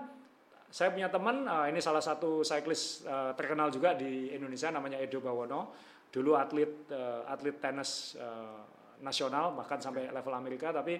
[0.72, 5.20] saya punya teman, eh, ini salah satu cyclist eh, terkenal juga di Indonesia namanya Edo
[5.20, 5.76] Bawono.
[6.12, 8.60] Dulu atlet eh, atlet tenis eh,
[9.02, 10.98] nasional bahkan sampai level Amerika, tapi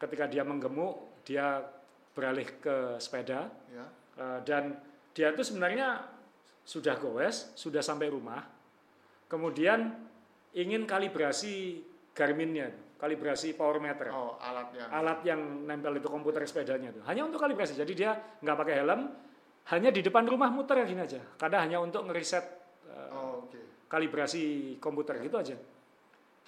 [0.00, 1.62] ketika dia menggemuk, dia
[2.12, 3.86] beralih ke sepeda Ya.
[4.12, 4.76] Uh, dan
[5.16, 6.04] dia itu sebenarnya
[6.68, 8.44] sudah goes, sudah sampai rumah,
[9.24, 9.88] kemudian
[10.52, 11.80] ingin kalibrasi
[12.12, 12.68] Garminnya,
[13.00, 14.84] kalibrasi power meter, Oh, alatnya.
[14.92, 17.72] alat yang nempel itu komputer sepedanya itu, hanya untuk kalibrasi.
[17.72, 18.12] Jadi dia
[18.44, 19.00] nggak pakai helm,
[19.72, 22.61] hanya di depan rumah muter gini aja, karena hanya untuk ngeriset uh.
[23.92, 25.56] Kalibrasi komputer gitu aja.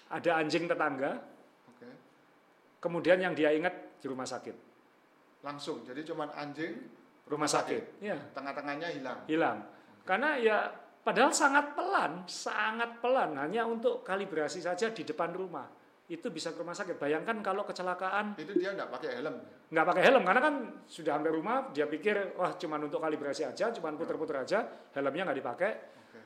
[0.09, 1.21] Ada anjing tetangga,
[1.69, 1.89] Oke.
[2.81, 4.57] kemudian yang dia ingat di rumah sakit,
[5.45, 5.85] Langsung.
[5.85, 6.73] Jadi cuman anjing,
[7.29, 8.17] rumah sakit, ya.
[8.33, 9.19] tengah-tengahnya hilang.
[9.29, 9.59] hilang.
[10.09, 10.73] Karena ya
[11.05, 15.69] padahal sangat pelan, sangat pelan hanya untuk kalibrasi saja di depan rumah.
[16.05, 17.01] Itu bisa ke rumah sakit.
[17.01, 19.37] Bayangkan kalau kecelakaan Itu dia nggak pakai helm.
[19.73, 23.73] nggak pakai helm karena kan sudah hampir rumah, dia pikir wah cuman untuk kalibrasi aja,
[23.73, 25.73] cuman puter-puter aja, helmnya nggak dipakai.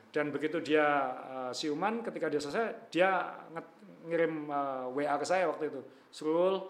[0.08, 0.86] Dan begitu dia
[1.28, 3.38] uh, siuman, ketika dia selesai, dia
[4.08, 5.80] ngirim uh, WA ke saya waktu itu.
[6.08, 6.64] Srul,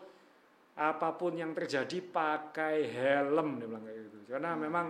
[0.79, 4.19] apa pun yang terjadi pakai helm, dia bilang kayak gitu.
[4.27, 4.87] Karena memang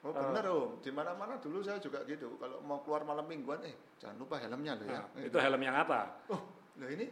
[0.00, 2.40] Oh benar oh, di mana-mana dulu saya juga gitu.
[2.40, 5.04] Kalau mau keluar malam mingguan, eh jangan lupa helmnya loh ya.
[5.04, 6.24] nah, itu helm yang apa?
[6.32, 6.40] Oh,
[6.80, 7.04] loh ini?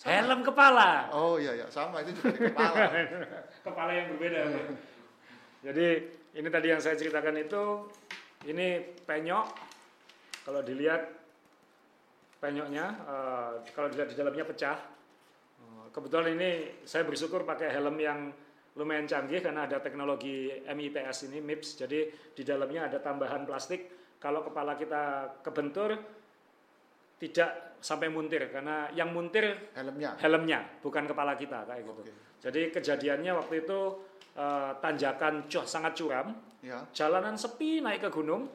[0.00, 0.08] sama.
[0.16, 1.12] Helm kepala.
[1.12, 2.88] Oh iya ya, sama itu juga di kepala.
[3.68, 4.40] Kepala yang berbeda.
[5.60, 5.86] Jadi
[6.40, 7.62] ini tadi yang saya ceritakan itu
[8.48, 9.69] ini penyok.
[10.50, 11.06] Kalau dilihat
[12.42, 14.74] penyoknya, eh, kalau dilihat di dalamnya pecah.
[15.62, 16.50] Eh, kebetulan ini
[16.82, 18.34] saya bersyukur pakai helm yang
[18.74, 21.86] lumayan canggih karena ada teknologi MIPS ini MIPS.
[21.86, 22.00] Jadi
[22.34, 23.94] di dalamnya ada tambahan plastik.
[24.18, 25.94] Kalau kepala kita kebentur
[27.22, 30.18] tidak sampai muntir karena yang muntir Helmnya.
[30.18, 32.02] helmnya bukan kepala kita kayak gitu.
[32.02, 32.12] Oke.
[32.42, 33.78] Jadi kejadiannya waktu itu
[34.34, 36.82] eh, tanjakan sangat curam, Ya.
[36.90, 38.50] jalanan sepi naik ke gunung,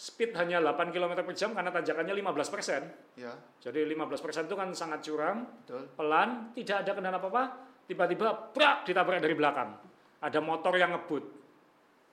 [0.00, 2.82] speed hanya 8 km per jam karena tanjakannya 15 persen.
[3.20, 5.92] Ya, Jadi 15 persen itu kan sangat curam, betul.
[5.92, 7.42] pelan, tidak ada kendala apa-apa,
[7.84, 9.76] tiba-tiba brak ditabrak dari belakang.
[10.24, 11.24] Ada motor yang ngebut,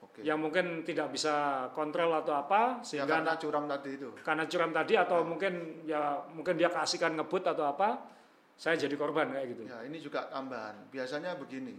[0.04, 0.20] Oke.
[0.20, 4.08] yang mungkin tidak bisa kontrol atau apa, Ya sehingga karena curam tadi itu.
[4.20, 5.52] karena curam tadi atau mungkin
[5.88, 8.04] ya mungkin dia kasihkan ngebut atau apa,
[8.52, 9.62] saya jadi korban kayak gitu.
[9.64, 10.92] Ya, ini juga tambahan.
[10.92, 11.72] Biasanya begini.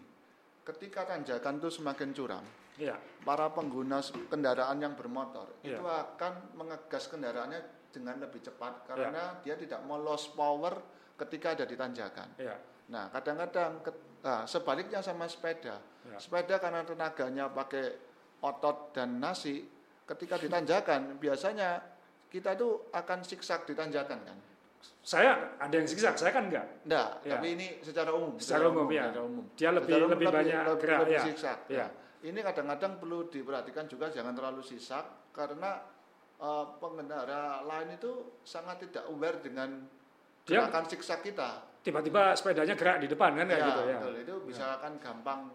[0.66, 2.46] Ketika tanjakan itu semakin curam,
[2.80, 2.96] Iya.
[3.22, 4.00] para pengguna
[4.32, 5.78] kendaraan yang bermotor Iya.
[5.78, 7.60] itu akan mengegas kendaraannya
[7.92, 8.88] dengan lebih cepat Iya.
[8.88, 10.80] karena dia tidak mau lost power
[11.20, 12.40] ketika ada di tanjakan.
[12.40, 12.56] Iya.
[12.90, 13.84] Nah, kadang-kadang
[14.24, 15.78] nah, sebaliknya sama sepeda.
[16.08, 16.18] Ya.
[16.18, 18.00] Sepeda karena tenaganya pakai
[18.40, 19.68] otot dan nasi,
[20.08, 21.84] ketika ditanjakan biasanya
[22.32, 24.38] kita tuh akan siksak di tanjakan kan.
[25.04, 26.64] Saya ada yang zigzag, saya kan enggak.
[26.88, 27.36] Enggak, Ya.
[27.36, 28.40] tapi ini secara umum.
[28.40, 29.12] Secara umum, ya.
[29.12, 29.44] secara umum.
[29.60, 31.24] Dia lebih Secara umum lebih banyak lebih, gerak lebih ya.
[31.28, 31.58] siksak.
[31.68, 31.78] Ya.
[31.84, 31.90] Nah,
[32.22, 35.80] ini kadang-kadang perlu diperhatikan juga jangan terlalu sisak karena
[36.36, 38.12] eh, pengendara lain itu
[38.42, 39.84] sangat tidak aware dengan
[40.42, 41.68] Dia- gerakan siksa kita.
[41.80, 43.98] tiba-tiba sepedanya gerak di depan kan kayak Ya, gitu ya.
[43.98, 44.14] betul.
[44.18, 45.48] Itu bisa kan gampang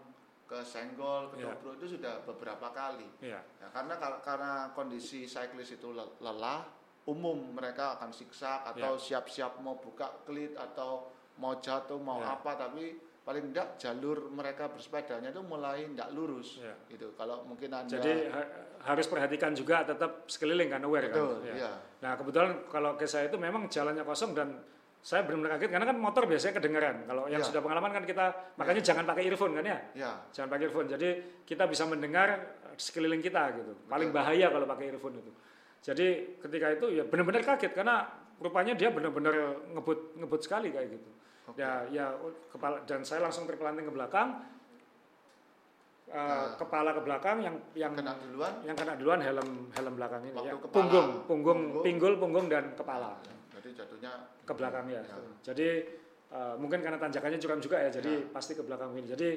[0.45, 3.05] kesenggol, ketoprak itu sudah beberapa kali.
[3.19, 3.41] Iya.
[3.41, 6.65] Ya, karena kar- karena kondisi cyclist itu le- lelah,
[7.05, 12.33] umum mereka akan siksa atau siap-siap mau buka klit atau mau jatuh mau Ya.
[12.35, 16.77] apa tapi paling tidak jalur mereka bersepedanya itu mulai tidak lurus Ya.
[16.87, 17.09] gitu.
[17.11, 18.49] Kalau mungkin anda Jadi ha-
[18.85, 21.49] harus perhatikan juga tetap sekeliling kan aware betul, kan.
[21.49, 21.53] Ya.
[21.57, 21.71] ya.
[21.99, 24.61] Nah kebetulan kalau ke saya itu memang jalannya kosong dan
[25.01, 26.95] saya benar-benar kaget karena kan motor biasanya kedengeran.
[27.03, 27.45] Kalau yang Ya.
[27.45, 29.77] sudah pengalaman kan kita makanya jangan pakai earphone kan ya.
[29.95, 30.87] Ya, Jangan pakai earphone.
[30.87, 31.09] Jadi
[31.43, 32.29] kita bisa mendengar
[32.77, 33.73] sekeliling kita gitu.
[33.85, 35.31] Paling bahaya kalau pakai earphone itu.
[35.81, 36.07] Jadi
[36.41, 38.05] ketika itu ya benar-benar kaget karena
[38.37, 39.33] rupanya dia benar-benar
[39.73, 41.09] ngebut ngebut sekali kayak gitu.
[41.45, 41.59] Oke.
[41.59, 42.05] Ya ya
[42.49, 44.41] kepala dan saya langsung terpelanting ke belakang.
[46.05, 46.53] Eh, Nah.
[46.55, 48.53] kepala ke belakang yang yang kena duluan.
[48.61, 50.53] yang kena duluan helm helm belakang ini Waktu ya.
[50.53, 51.83] kepala, punggung, punggung, punggung.
[51.83, 53.17] pinggul, punggung dan kepala
[53.57, 54.11] Jadi jatuhnya
[54.45, 55.01] ke belakang ya.
[55.01, 55.17] Ya.
[55.43, 55.67] Jadi
[56.29, 58.29] eh, mungkin karena tanjakannya curam juga ya, jadi Ya.
[58.29, 59.07] pasti ke belakang ini.
[59.09, 59.29] Jadi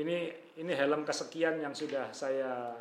[0.00, 0.16] ini
[0.56, 2.72] ini helm kesekian yang sudah saya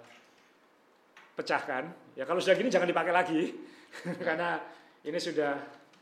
[1.36, 1.84] pecahkan.
[2.16, 3.42] Ya kalau sudah gini jangan dipakai lagi
[4.28, 4.64] karena
[5.04, 5.54] ini sudah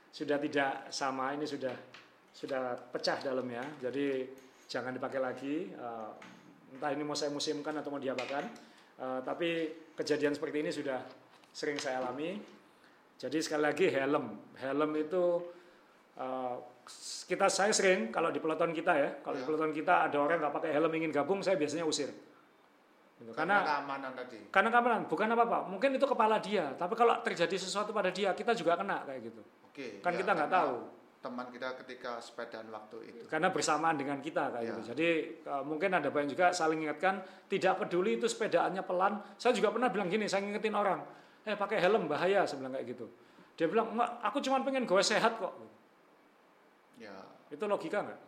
[0.09, 1.73] sudah tidak sama, ini sudah
[2.35, 3.63] sudah pecah dalamnya.
[3.79, 4.27] Jadi
[4.67, 5.71] jangan dipakai lagi.
[5.71, 6.09] Eh,
[6.75, 8.43] entah ini mau saya museumkan atau mau diapakan.
[8.95, 9.49] Eh, tapi
[9.95, 10.99] kejadian seperti ini sudah
[11.49, 12.35] sering saya alami.
[13.15, 15.23] Jadi sekali lagi helm, helm itu
[16.15, 16.55] eh,
[17.25, 19.47] kita saya sering kalau di peloton kita ya, kalau di Ya.
[19.47, 22.11] peloton kita ada orang nggak pakai helm ingin gabung, saya biasanya usir.
[23.15, 23.31] Gitu.
[23.31, 24.37] karena Karena keamanan tadi.
[24.51, 25.57] karena keamanan, bukan apa-apa.
[25.71, 29.41] Mungkin itu kepala dia, tapi kalau terjadi sesuatu pada dia, kita juga kena kayak gitu.
[29.71, 30.03] Oke.
[30.03, 30.75] Kan ya, kita nggak tahu.
[31.25, 33.25] Teman kita ketika sepedaan waktu itu.
[33.25, 34.69] Karena bersamaan dengan kita kayak Ya.
[34.69, 34.81] gitu.
[34.93, 35.09] Jadi
[35.41, 37.17] eh, mungkin ada banyak juga saling ingatkan,
[37.49, 39.17] tidak peduli itu sepedaannya pelan.
[39.41, 41.01] Saya juga pernah bilang gini, saya ngingetin orang,
[41.41, 43.09] eh pakai helm bahaya, saya bilang kayak gitu.
[43.57, 45.53] Dia bilang, enggak, aku cuma pengen gue sehat kok.
[47.01, 47.15] Ya,
[47.49, 48.19] Itu logika nggak?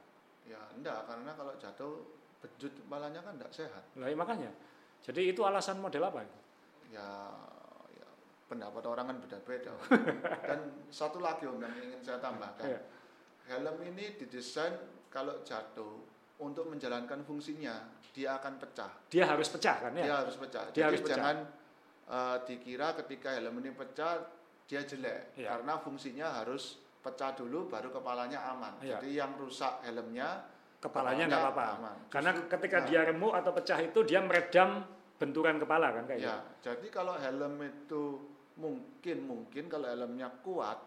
[0.47, 1.91] ya enggak karena kalau jatuh
[2.39, 3.83] bejut kepalanya kan enggak sehat.
[3.99, 4.49] Nah, ya makanya.
[5.03, 6.23] Jadi itu alasan model apa?
[6.23, 6.31] Ya,
[6.97, 7.07] ya
[8.47, 9.71] pendapat orang kan beda-beda.
[10.49, 12.63] Dan satu lagi Om yang ingin saya tambahkan.
[12.65, 12.79] Iya.
[13.47, 14.75] Helm ini didesain
[15.11, 16.03] kalau jatuh
[16.39, 18.91] untuk menjalankan fungsinya, dia akan pecah.
[19.11, 20.03] Dia harus pecah kan ya?
[20.07, 20.63] Dia harus pecah.
[20.71, 21.15] Dia Jadi harus pecah.
[21.15, 21.37] jangan
[22.07, 24.13] eh, dikira ketika helm ini pecah
[24.67, 25.47] dia jelek Iya.
[25.55, 28.79] karena fungsinya harus pecah dulu baru kepalanya aman.
[28.83, 28.99] Iya.
[28.99, 31.89] Jadi yang rusak helmnya Kepalanya nggak apa-apa.
[32.13, 34.85] Karena Justru- ketika nah, dia remuk atau pecah itu dia meredam
[35.17, 38.21] benturan kepala kan kayak ya, jadi kalau helm itu
[38.57, 40.77] mungkin mungkin kalau helmnya kuat,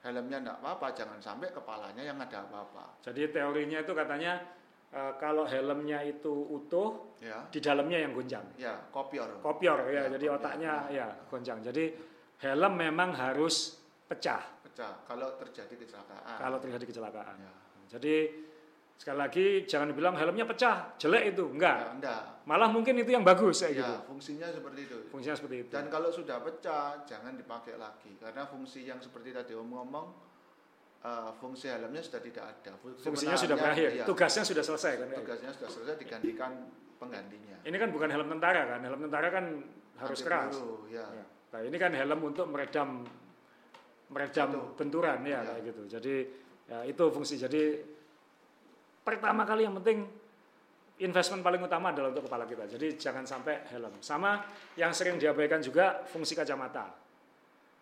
[0.00, 2.98] helmnya enggak apa-apa, jangan sampai kepalanya yang ada apa-apa.
[3.04, 4.40] Jadi teorinya itu katanya
[4.88, 7.44] eh, kalau helmnya itu utuh, Ya.
[7.50, 8.46] di dalamnya yang gonjang.
[8.56, 9.42] Ya, kopior.
[9.42, 10.38] Kopior ya, Ya, jadi kopior.
[10.40, 11.58] otaknya ya gonjang.
[11.60, 11.84] Jadi
[12.40, 13.76] helm memang harus
[14.08, 16.36] pecah Pecah kalau terjadi kecelakaan.
[16.38, 17.36] kalau terjadi kecelakaan.
[17.36, 17.52] ya.
[17.88, 18.16] Jadi
[18.98, 21.78] sekali lagi jangan dibilang helmnya pecah, jelek itu, enggak.
[21.78, 22.22] Ya, enggak.
[22.44, 23.94] Malah mungkin itu yang bagus kayak Ya, gitu.
[24.10, 24.96] fungsinya seperti itu.
[25.06, 25.70] Fungsinya seperti itu.
[25.70, 30.06] Dan kalau sudah pecah, jangan dipakai lagi karena fungsi yang seperti tadi Om ngomong,
[30.98, 32.72] eh, fungsi helmnya sudah tidak ada.
[32.76, 35.06] Fungsi Fungsinya sudah berakhir, iya, tugasnya sudah selesai kan.
[35.14, 36.52] tugasnya sudah selesai digantikan
[36.98, 37.56] penggantinya.
[37.62, 39.44] Ini kan bukan helm tentara kan, helm tentara kan
[39.94, 40.52] harus Anti keras.
[40.58, 41.06] peluru, ya.
[41.14, 41.24] Ya.
[41.48, 43.06] Nah ini kan helm untuk meredam
[44.08, 44.66] meredam Jatuh.
[44.74, 45.40] benturan ya, Ya.
[45.44, 45.82] kayak gitu.
[45.86, 46.14] Jadi
[46.66, 47.36] ya, itu fungsi.
[47.36, 47.62] Jadi
[49.08, 50.04] pertama kali yang penting
[51.00, 52.68] investment paling utama adalah untuk kepala kita.
[52.68, 53.96] Jadi jangan sampai helm.
[54.02, 54.42] Sama
[54.74, 56.90] yang sering diabaikan juga fungsi kacamata.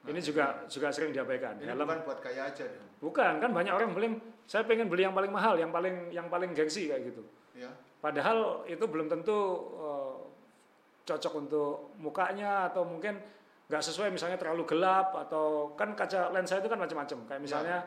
[0.07, 1.59] Ini juga juga sering diabaikan.
[1.59, 2.87] Ini helm bukan buat gaya aja dong.
[2.97, 4.09] bukan kan banyak orang beli
[4.47, 7.27] saya pengen beli yang paling mahal, yang paling yang paling gengsi kayak gitu.
[7.59, 7.72] Ya.
[7.99, 9.39] Padahal itu belum tentu
[9.83, 10.14] eh,
[11.09, 13.18] cocok untuk mukanya atau mungkin
[13.66, 17.83] nggak sesuai misalnya terlalu gelap atau kan kaca lensa itu kan macam-macam kayak misalnya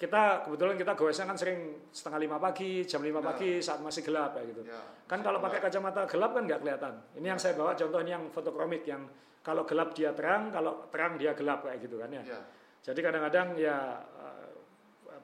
[0.00, 1.60] kita kebetulan kita goesnya kan sering
[1.92, 3.30] setengah lima pagi jam lima Nah.
[3.30, 4.80] pagi saat masih gelap kayak gitu Ya.
[5.04, 8.24] kan kalau pakai kacamata gelap kan nggak kelihatan ini yang saya bawa contoh ini yang
[8.32, 9.04] fotokromik yang
[9.40, 12.40] kalau gelap dia terang kalau terang dia gelap kayak gitu kan ya Ya.
[12.80, 13.76] jadi kadang-kadang ya
[14.16, 14.48] eh,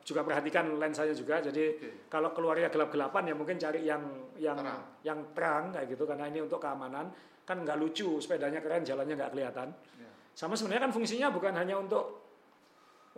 [0.06, 1.42] juga perhatikan lensanya juga.
[1.42, 1.90] Jadi Oke.
[2.06, 4.06] kalau keluarnya gelap-gelapan ya mungkin cari yang
[4.38, 4.82] yang Terang.
[5.02, 7.10] yang terang kayak gitu karena ini untuk keamanan.
[7.42, 9.74] Kan nggak lucu sepedanya keren jalannya nggak kelihatan.
[9.98, 10.06] Ya.
[10.30, 12.22] Sama sebenarnya kan fungsinya bukan hanya untuk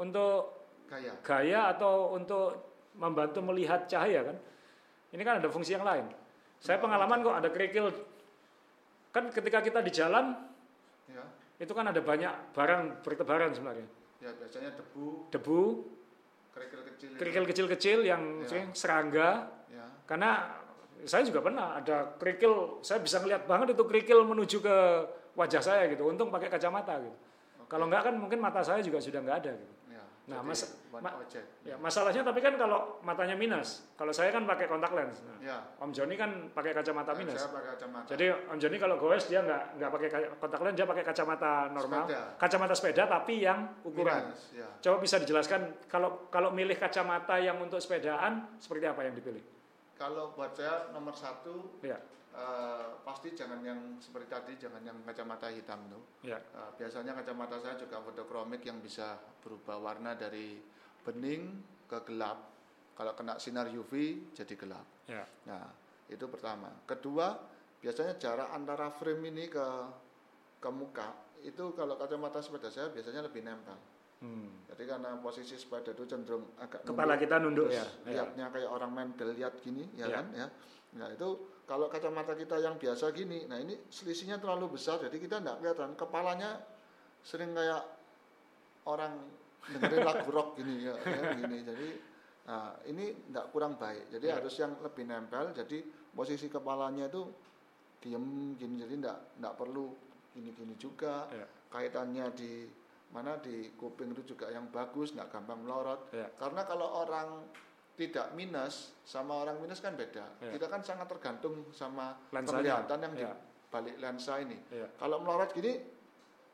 [0.00, 0.57] untuk
[0.89, 1.12] Gaya.
[1.20, 2.57] gaya atau untuk
[2.97, 4.36] membantu melihat cahaya kan.
[5.12, 6.09] Ini kan ada fungsi yang lain.
[6.59, 7.93] Saya pengalaman kok ada kerikil
[9.09, 10.34] kan ketika kita di jalan
[11.09, 11.24] Ya.
[11.57, 13.89] itu kan ada banyak barang bertebaran sebenarnya.
[14.18, 15.61] Ya biasanya debu, Debu,
[16.53, 17.11] kerikil kecil.
[17.16, 18.47] kerikil kecil-kecil yang Ya.
[18.51, 19.86] sering serangga Ya.
[20.05, 20.59] karena
[21.07, 24.76] saya juga pernah ada kerikil saya bisa ngeliat banget itu kerikil menuju ke
[25.39, 27.14] wajah saya gitu untung pakai kacamata gitu
[27.62, 27.70] Oke.
[27.70, 29.74] kalau enggak kan mungkin mata saya juga sudah nggak ada gitu.
[30.29, 31.47] Nah, Jadi mas- ma- object.
[31.64, 35.24] Ya, masalahnya tapi kan kalau matanya minus, kalau saya kan pakai kontak lens.
[35.24, 35.57] Nah, Ya.
[35.79, 37.41] Om Joni kan pakai kacamata Nah, minus.
[37.41, 38.07] Saya pakai kacamata.
[38.07, 41.53] Jadi Om Joni kalau goes dia nggak nggak pakai ka- kontak lens, dia pakai kacamata
[41.70, 42.22] normal, Sepeda.
[42.37, 44.20] kacamata sepeda tapi yang ukuran.
[44.29, 44.68] Minus, ya.
[44.79, 49.41] Coba bisa dijelaskan kalau kalau milih kacamata yang untuk sepedaan seperti apa yang dipilih?
[49.95, 51.97] Kalau buat saya nomor satu Ya,
[52.31, 56.03] eh, pasti jangan yang seperti tadi, jangan yang kacamata hitam tuh.
[56.22, 60.61] ya, Eh, biasanya kacamata saya juga fotokromik yang bisa berubah warna dari
[61.03, 62.39] bening ke gelap.
[62.93, 63.93] Kalau kena sinar UV
[64.35, 64.85] jadi gelap.
[65.07, 65.70] ya, Nah,
[66.07, 66.68] itu pertama.
[66.85, 67.33] Kedua,
[67.79, 69.66] biasanya jarak antara frame ini ke
[70.59, 73.79] ke muka itu kalau kacamata sepeda saya biasanya lebih nempel.
[74.18, 74.51] Hmm.
[74.66, 77.87] Jadi karena posisi sepeda itu cenderung agak Kepala nunduk, kita nunduk terus ya.
[77.87, 78.11] ya.
[78.11, 80.16] lihatnya kayak orang main lihat gini, ya, Ya.
[80.18, 80.26] kan?
[80.35, 80.47] Ya.
[80.99, 81.29] Nah itu
[81.69, 85.91] kalau kacamata kita yang biasa gini, nah ini selisihnya terlalu besar, jadi kita nggak kelihatan.
[86.01, 86.64] Kepalanya
[87.21, 87.85] sering kayak
[88.89, 89.12] orang
[89.69, 91.61] dengerin lagu rock gini ya, ya, gini.
[91.61, 91.89] Jadi
[92.49, 94.09] nah, ini nggak kurang baik.
[94.09, 94.41] Jadi Ya.
[94.41, 95.53] harus yang lebih nempel.
[95.53, 95.85] Jadi
[96.16, 97.29] posisi kepalanya itu
[98.01, 99.93] diem gini, jadi nggak nggak perlu
[100.33, 101.29] gini-gini juga.
[101.29, 101.45] Ya.
[101.69, 102.64] Kaitannya di
[103.12, 106.16] mana di kuping itu juga yang bagus, nggak gampang melorot.
[106.16, 106.33] Ya.
[106.41, 107.45] Karena kalau orang
[107.99, 110.22] tidak minus sama orang minus kan beda.
[110.38, 110.55] Ya.
[110.55, 112.78] Kita kan sangat tergantung sama Lensanya.
[112.86, 113.34] penglihatan yang di Ya.
[113.68, 114.55] balik lensa ini.
[114.70, 114.86] Ya.
[114.94, 115.82] Kalau melorot gini,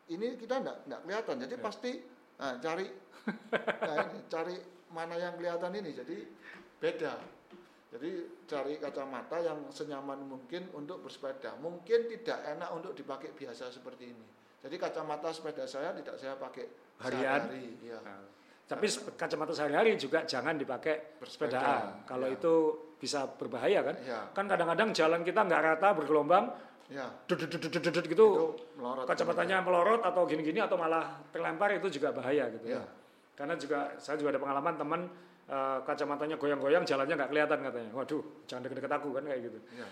[0.08, 1.36] ini kita nggak nggak kelihatan.
[1.44, 1.60] Jadi Ya.
[1.60, 1.92] pasti
[2.40, 2.86] nah, cari
[3.84, 4.56] nah ini, cari
[4.88, 5.90] mana yang kelihatan ini.
[5.92, 6.16] Jadi
[6.80, 7.12] beda.
[7.94, 8.10] Jadi
[8.48, 11.54] cari kacamata yang senyaman mungkin untuk bersepeda.
[11.60, 14.26] Mungkin tidak enak untuk dipakai biasa seperti ini.
[14.64, 16.66] Jadi kacamata sepeda saya tidak saya pakai
[17.04, 17.46] Harian?
[17.46, 18.00] sehari-hari, ya.
[18.00, 18.24] Nah,
[18.64, 21.84] tapi kacamata sehari-hari juga jangan dipakai Bersepeda, sepedaan.
[22.08, 22.36] Kalau ya.
[22.36, 22.52] itu
[22.96, 23.96] bisa berbahaya kan?
[24.00, 26.48] Ya, Kan kadang-kadang jalan kita nggak rata bergelombang,
[26.88, 27.04] ya.
[27.28, 28.46] dudut-dudut gitu, Itu
[28.80, 29.04] melorot.
[29.04, 32.80] kacamatanya melorot atau gini-gini atau malah terlempar itu juga bahaya gitu Ya.
[33.36, 35.00] Karena juga saya juga ada pengalaman teman
[35.44, 37.90] eh, kacamatanya goyang-goyang jalannya nggak kelihatan katanya.
[37.92, 39.58] Waduh, jangan deket-deket aku kan kayak gitu.
[39.76, 39.86] Ya.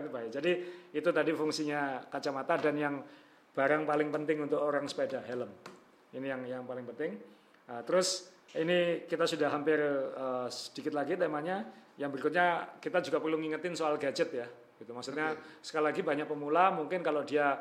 [0.00, 0.28] itu bahaya.
[0.32, 0.52] Jadi
[0.96, 2.94] itu tadi fungsinya kacamata dan yang
[3.52, 5.52] barang paling penting untuk orang sepeda helm.
[6.16, 7.20] Ini yang yang paling penting.
[7.68, 9.78] Nah, terus ini kita sudah hampir
[10.14, 11.62] eh, sedikit lagi temanya.
[12.00, 14.46] Yang berikutnya kita juga perlu ngingetin soal gadget ya.
[14.80, 14.90] Gitu.
[14.90, 17.60] Maksudnya sekali lagi banyak pemula mungkin kalau dia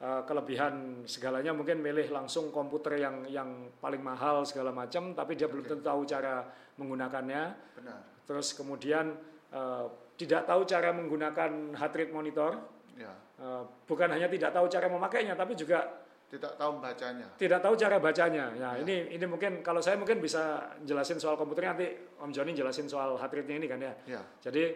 [0.00, 5.50] eh, kelebihan segalanya mungkin milih langsung komputer yang yang paling mahal segala macam, tapi dia
[5.50, 6.46] belum tentu tahu cara
[6.80, 7.42] menggunakannya.
[7.82, 8.00] Benar.
[8.24, 9.14] Terus kemudian
[9.52, 13.12] eh, tidak tahu cara menggunakan heart rate monitor, Ya.
[13.36, 15.84] Eh, bukan hanya tidak tahu cara memakainya, tapi juga
[16.26, 17.26] Tidak tahu membacanya.
[17.38, 18.50] tidak tahu cara bacanya.
[18.52, 18.82] Ya, Ya.
[18.82, 23.14] ini ini mungkin kalau saya mungkin bisa jelasin soal komputernya nanti Om Joni jelasin soal
[23.14, 23.94] heart rate-nya ini kan ya.
[24.08, 24.20] Ya.
[24.40, 24.74] Jadi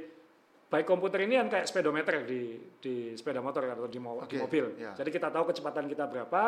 [0.67, 2.43] baik komputer ini kan kayak speedometer di
[2.79, 4.79] di sepeda motor atau di, mo- di Oke, mobil.
[4.79, 4.95] ya.
[4.95, 6.43] Jadi kita tahu kecepatan kita berapa,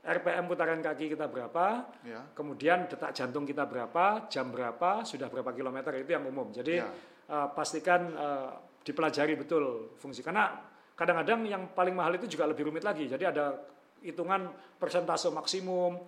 [0.00, 2.24] RPM putaran kaki kita berapa, Ya.
[2.32, 6.48] kemudian detak jantung kita berapa, jam berapa, sudah berapa kilometer itu yang umum.
[6.48, 6.88] Jadi Ya.
[7.28, 8.48] eh, pastikan eh,
[8.80, 10.56] dipelajari betul fungsi karena
[10.96, 13.04] kadang-kadang yang paling mahal itu juga lebih rumit lagi.
[13.04, 13.60] Jadi ada
[14.04, 16.00] hitungan persentase maksimum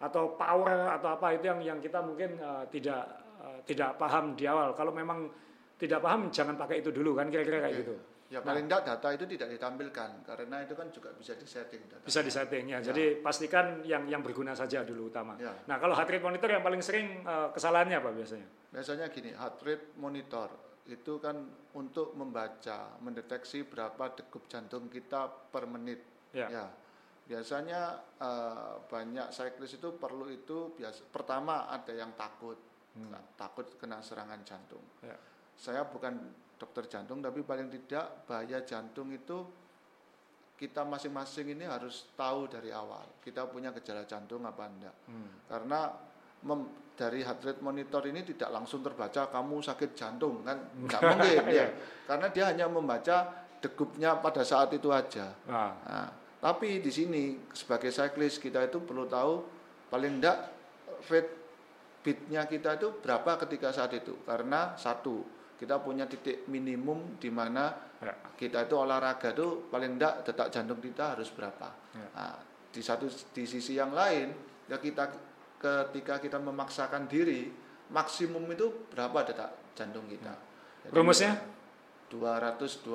[0.00, 3.02] atau power atau apa itu yang yang kita mungkin eh, tidak
[3.40, 4.72] eh, tidak paham di awal.
[4.72, 5.28] Kalau memang
[5.76, 7.94] tidak paham jangan pakai itu dulu kan kira-kira kayak gitu.
[8.30, 12.06] Ya paling tidak data itu tidak ditampilkan karena itu kan juga bisa disetting data.
[12.06, 12.78] Bisa disetting ya.
[12.78, 12.94] Ya.
[12.94, 15.34] Jadi pastikan yang yang berguna saja dulu utama.
[15.34, 15.50] Ya.
[15.66, 18.46] Nah, kalau heart rate monitor yang paling sering eh, kesalahannya apa biasanya?
[18.70, 20.48] Biasanya gini, heart rate monitor
[20.86, 21.42] itu kan
[21.74, 26.30] untuk membaca, mendeteksi berapa degup jantung kita per menit.
[26.30, 26.70] Ya.
[27.24, 27.80] Biasanya
[28.16, 31.06] eh, banyak cyclist itu perlu itu biasa.
[31.08, 32.56] Pertama ada yang takut,
[32.90, 33.14] Hmm.
[33.38, 34.82] takut kena serangan jantung.
[34.98, 35.14] Ya.
[35.54, 36.10] Saya bukan
[36.58, 39.46] dokter jantung, tapi paling tidak bahaya jantung itu
[40.58, 43.06] kita masing-masing ini harus tahu dari awal.
[43.22, 44.96] Kita punya gejala jantung apa enggak.
[45.06, 45.30] Hmm.
[45.46, 45.86] Karena
[46.42, 51.44] mem- dari heart rate monitor ini tidak langsung terbaca kamu sakit jantung kan nggak mungkin
[51.56, 51.66] ya
[52.04, 53.16] karena dia hanya membaca
[53.56, 56.08] degupnya pada saat itu aja Ah, nah,
[56.40, 59.44] tapi di sini sebagai cyclist kita itu perlu tahu
[59.92, 60.38] paling enggak
[61.12, 61.32] rate
[62.00, 65.20] beatnya kita itu berapa ketika saat itu karena satu
[65.60, 68.16] kita punya titik minimum di mana Ya.
[68.32, 72.08] kita itu olahraga itu paling enggak detak jantung kita harus berapa Ya.
[72.16, 72.36] Nah,
[72.72, 73.04] di satu
[73.36, 74.32] di sisi yang lain
[74.72, 75.04] ya kita
[75.60, 77.52] ketika kita memaksakan diri
[77.92, 80.32] maksimum itu berapa detak jantung kita
[80.88, 81.36] Jadi, Rumusnya
[82.10, 82.86] 220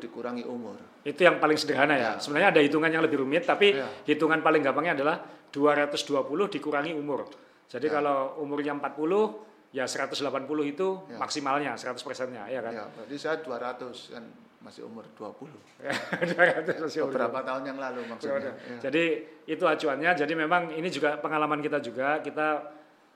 [0.00, 2.02] dikurangi umur itu yang paling sederhana ya.
[2.16, 2.20] Ya.
[2.20, 3.88] Sebenarnya ada hitungan yang lebih rumit, tapi Ya.
[4.04, 5.16] hitungan paling gampangnya adalah
[5.48, 7.24] 220 dikurangi umur.
[7.72, 7.92] Jadi Ya.
[7.96, 9.40] kalau umurnya 40,
[9.72, 11.16] ya 180 itu Ya.
[11.16, 14.24] maksimalnya 100 persennya ya kan Ya, berarti saya 200 kan
[14.60, 15.56] masih umur 20.
[15.80, 17.16] 200 masih umur.
[17.16, 18.52] Beberapa tahun yang lalu maksudnya.
[18.52, 18.52] Ya.
[18.90, 19.04] Jadi
[19.48, 20.10] itu acuannya.
[20.20, 22.20] Jadi memang ini juga pengalaman kita juga.
[22.20, 22.68] Kita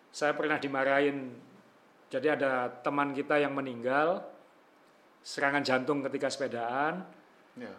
[0.09, 1.37] saya pernah dimarahin.
[2.09, 4.25] Jadi ada teman kita yang meninggal
[5.25, 7.01] serangan jantung ketika sepedaan.
[7.57, 7.73] Ya,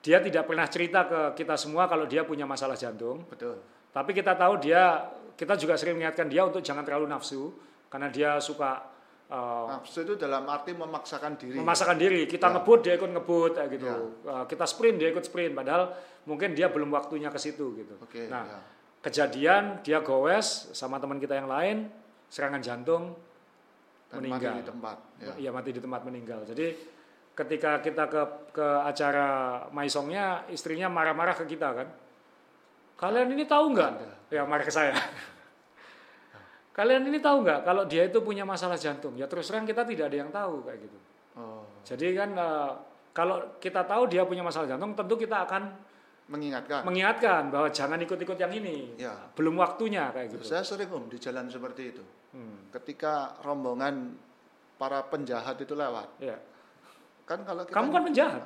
[0.00, 3.28] Dia tidak pernah cerita ke kita semua kalau dia punya masalah jantung.
[3.28, 3.60] betul.
[3.92, 7.50] Tapi kita tahu dia, kita juga sering mengingatkan dia untuk jangan terlalu nafsu
[7.90, 8.84] karena dia suka
[9.26, 11.56] uh, Nafsu itu dalam arti memaksakan diri.
[11.58, 12.24] memaksakan diri.
[12.24, 12.52] Kita Ya.
[12.56, 13.84] ngebut dia ikut ngebut gitu.
[13.84, 13.96] Ya.
[14.24, 15.52] Uh, kita sprint dia ikut sprint.
[15.52, 15.92] Padahal
[16.30, 17.98] mungkin dia belum waktunya ke situ gitu.
[17.98, 18.60] Oke, Nah, ya.
[19.02, 21.90] kejadian dia gowes sama teman kita yang lain
[22.28, 23.16] serangan jantung
[24.08, 24.52] Dan meninggal.
[24.52, 24.96] mati di tempat.
[25.20, 25.32] Ya.
[25.36, 26.40] Iya mati di tempat meninggal.
[26.48, 26.66] Jadi
[27.36, 28.22] ketika kita ke
[28.56, 29.28] ke acara
[29.70, 31.88] maisongnya istrinya marah-marah ke kita kan.
[32.98, 33.92] Kalian ini tahu nggak?
[34.34, 34.96] Ya marah ke saya.
[36.78, 39.14] Kalian ini tahu nggak kalau dia itu punya masalah jantung?
[39.18, 40.98] Ya terus terang kita tidak ada yang tahu kayak gitu.
[41.38, 42.70] Oh, Jadi kan eh,
[43.14, 45.74] kalau kita tahu dia punya masalah jantung, tentu kita akan
[46.28, 46.84] mengingatkan.
[46.84, 49.00] mengingatkan bahwa jangan ikut-ikut yang ini.
[49.00, 49.16] Ya.
[49.32, 50.44] Belum waktunya kayak gitu.
[50.44, 52.04] Saya sering om di jalan seperti itu.
[52.36, 54.12] Hmm, Ketika rombongan
[54.76, 56.36] para penjahat itu lewat, ya.
[57.24, 58.44] kan kalau kita Kamu kan penjahat.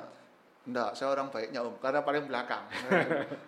[0.63, 2.63] Enggak, saya orang baiknya om, karena paling belakang.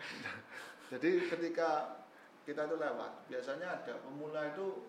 [0.91, 1.95] Jadi ketika
[2.43, 4.85] kita itu lewat, biasanya ada pemula itu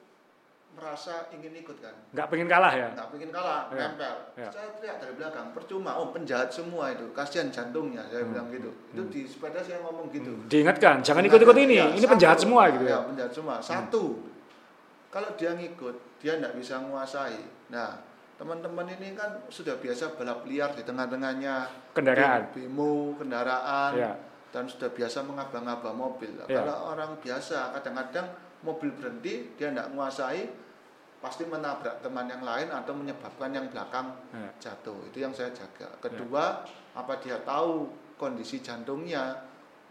[0.76, 2.88] merasa ingin ikut kan, Nggak pengen kalah ya?
[2.92, 4.14] nggak pengen kalah, Ya, nempel.
[4.36, 4.48] ya.
[4.48, 8.70] Saya teriak dari belakang, percuma, om penjahat semua itu, kasihan jantungnya, saya Hmm, bilang gitu.
[8.92, 10.32] Itu di sepeda saya ngomong gitu.
[10.46, 11.76] Diingatkan, jangan ikut-ikut ini.
[11.76, 12.12] Ya, ini satu.
[12.12, 12.92] penjahat semua gitu ya.
[12.92, 13.54] Ya, penjahat semua.
[13.58, 14.04] Satu,
[15.08, 17.40] kalau dia ngikut, dia nggak bisa menguasai.
[17.66, 17.96] Nah,
[18.36, 22.52] teman-teman ini kan sudah biasa balap liar di tengah-tengahnya Kendaraan.
[22.52, 24.12] bimo, kendaraan, Ya.
[24.52, 26.36] dan sudah biasa mengabang-abang mobil.
[26.44, 26.60] Ya.
[26.60, 28.28] Kalau orang biasa, kadang-kadang
[28.60, 30.52] mobil berhenti, dia nggak menguasai,
[31.16, 34.70] pasti menabrak teman yang lain atau menyebabkan yang belakang Ya.
[34.70, 35.08] jatuh.
[35.08, 35.88] Itu yang saya jaga.
[35.98, 36.62] Kedua,
[36.92, 39.32] apa dia tahu kondisi jantungnya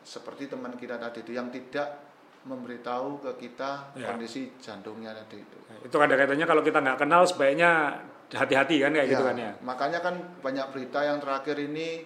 [0.01, 2.05] seperti teman kita tadi itu yang tidak
[2.45, 4.13] memberitahu ke kita Ya.
[4.13, 5.59] kondisi jantungnya tadi itu.
[5.81, 9.51] Itu ada kaitannya kalau kita nggak kenal sebaiknya hati-hati kan kayak gitu Ya, kan ya.
[9.61, 12.05] Makanya kan banyak berita yang terakhir ini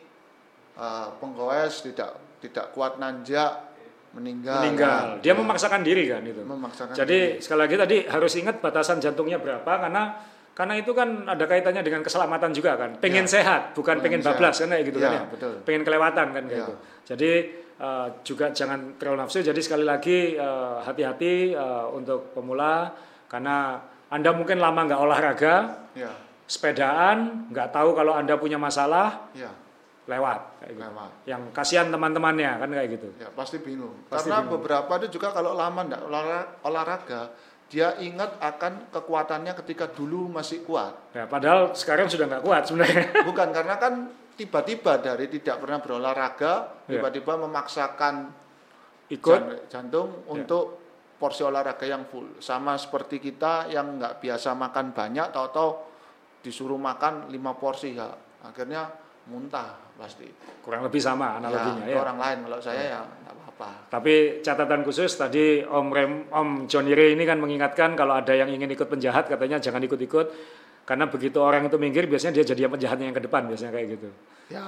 [0.79, 3.68] eh, penggoes tidak tidak kuat nanjak
[4.11, 4.59] meninggal.
[4.63, 5.05] Meninggal.
[5.15, 5.21] kan.
[5.21, 6.41] Dia Ya, memaksakan diri kan itu.
[6.41, 6.93] memaksakan.
[6.93, 7.41] Jadi diri.
[7.41, 10.03] sekali lagi tadi harus ingat batasan jantungnya berapa karena
[10.51, 12.91] karena itu kan ada kaitannya dengan keselamatan juga kan.
[12.99, 13.31] Pengen Ya.
[13.39, 15.23] sehat, bukan pengen, Pengen bablas kan kayak gitu kan Ya, ya.
[15.31, 15.53] betul.
[15.63, 16.59] Pengen kelewatan kan kayak Ya.
[16.65, 16.73] gitu.
[17.07, 17.31] Jadi
[17.79, 19.39] eh, juga jangan terlalu nafsu.
[19.39, 22.91] Jadi sekali lagi eh, hati-hati eh, untuk pemula
[23.31, 23.79] karena
[24.11, 25.55] anda mungkin lama nggak olahraga,
[25.95, 26.11] Ya,
[26.43, 29.47] sepedaan, nggak tahu kalau anda punya masalah, ya,
[30.09, 30.81] lewat kayak gitu.
[30.89, 31.11] lewat.
[31.29, 33.07] Yang kasihan teman-temannya kan kayak gitu.
[33.21, 33.93] Ya, pasti bingung.
[34.09, 34.53] Pasti Karena bingung.
[34.57, 36.03] beberapa itu juga kalau lama enggak
[36.65, 37.21] olahraga,
[37.69, 41.13] dia ingat akan kekuatannya ketika dulu masih kuat.
[41.13, 43.05] Ya, padahal sekarang sudah nggak kuat sebenarnya.
[43.29, 43.93] Bukan karena kan
[44.33, 46.53] tiba-tiba dari tidak pernah berolahraga,
[46.89, 46.97] Ya.
[46.97, 48.33] tiba-tiba memaksakan
[49.09, 50.33] Ikut jan- jantung Ya.
[50.33, 50.63] untuk
[51.17, 52.37] porsi olahraga yang full.
[52.39, 55.69] Sama seperti kita yang nggak biasa makan banyak, tahu-tahu
[56.39, 58.07] disuruh makan lima porsi ya,
[58.41, 58.87] akhirnya
[59.27, 60.27] muntah pasti.
[60.63, 61.99] kurang lebih sama analoginya ya, ya.
[61.99, 63.69] orang lain kalau saya ya nggak apa-apa.
[63.91, 68.47] Tapi catatan khusus tadi Om Rem, Om Johnny Ray ini kan mengingatkan kalau ada yang
[68.47, 70.27] ingin ikut penjahat katanya jangan ikut-ikut
[70.87, 73.87] karena begitu orang itu minggir biasanya dia jadi yang penjahatnya yang ke depan biasanya kayak
[73.99, 74.09] gitu.
[74.49, 74.65] Ya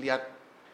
[0.00, 0.22] lihat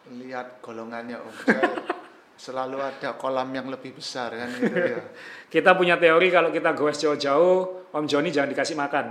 [0.09, 1.35] lihat golongannya om.
[1.45, 1.69] Saya
[2.51, 5.03] selalu ada kolam yang lebih besar kan gitu ya.
[5.53, 9.07] Kita punya teori kalau kita goes jauh-jauh Om Johnny jangan dikasih makan.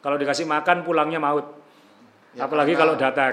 [0.00, 1.59] Kalau dikasih makan pulangnya maut.
[2.30, 3.32] Ya, Apalagi karena- kalau datar.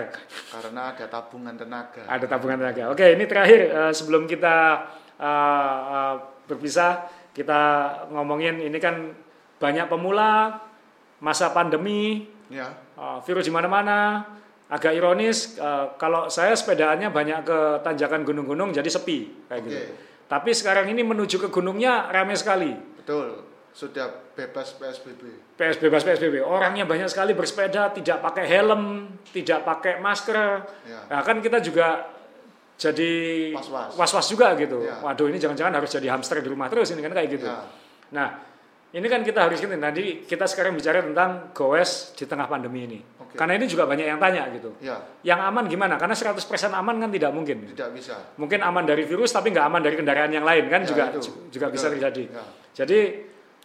[0.49, 2.01] Karena ada tabungan tenaga.
[2.09, 2.83] Ada tabungan tenaga.
[2.89, 7.61] Oke, ini terakhir eh, sebelum kita eh, eh, berpisah, kita
[8.09, 9.13] ngomongin ini kan
[9.57, 10.57] banyak pemula
[11.19, 14.25] masa pandemi, Ya, eh, virus di mana-mana.
[14.67, 19.69] Agak ironis eh, kalau saya sepedaannya banyak ke tanjakan gunung-gunung jadi sepi kayak oke.
[19.69, 19.79] gitu.
[20.27, 22.75] Tapi sekarang ini menuju ke gunungnya ramai sekali.
[22.99, 23.46] Betul.
[23.77, 25.53] Sudah bebas PSBB.
[25.53, 26.41] PS bebas PSBB.
[26.41, 30.65] Orangnya banyak sekali bersepeda, tidak pakai helm, tidak pakai masker.
[30.89, 31.05] Ya.
[31.13, 32.09] Nah, kan kita juga
[32.73, 33.11] jadi
[33.53, 33.93] Was-was.
[33.93, 34.81] was-was juga gitu.
[34.81, 34.97] Ya.
[34.97, 37.45] Waduh, ini jangan-jangan harus jadi hamster di rumah terus ini kan kayak gitu.
[37.45, 37.69] Ya.
[38.17, 38.27] Nah,
[38.97, 42.99] ini kan kita harus ingat nanti kita sekarang bicara tentang goes di tengah pandemi ini.
[43.21, 43.37] Oke.
[43.37, 44.73] Karena ini juga banyak yang tanya gitu.
[44.81, 46.01] Ya, Yang aman gimana?
[46.01, 46.33] Karena 100%
[46.73, 47.77] aman kan tidak mungkin.
[47.77, 48.17] tidak bisa.
[48.41, 51.29] Mungkin aman dari virus tapi nggak aman dari kendaraan yang lain kan Ya, juga itu.
[51.53, 51.93] juga bisa Betul.
[52.01, 52.23] terjadi.
[52.33, 52.43] Ya.
[52.73, 52.99] Jadi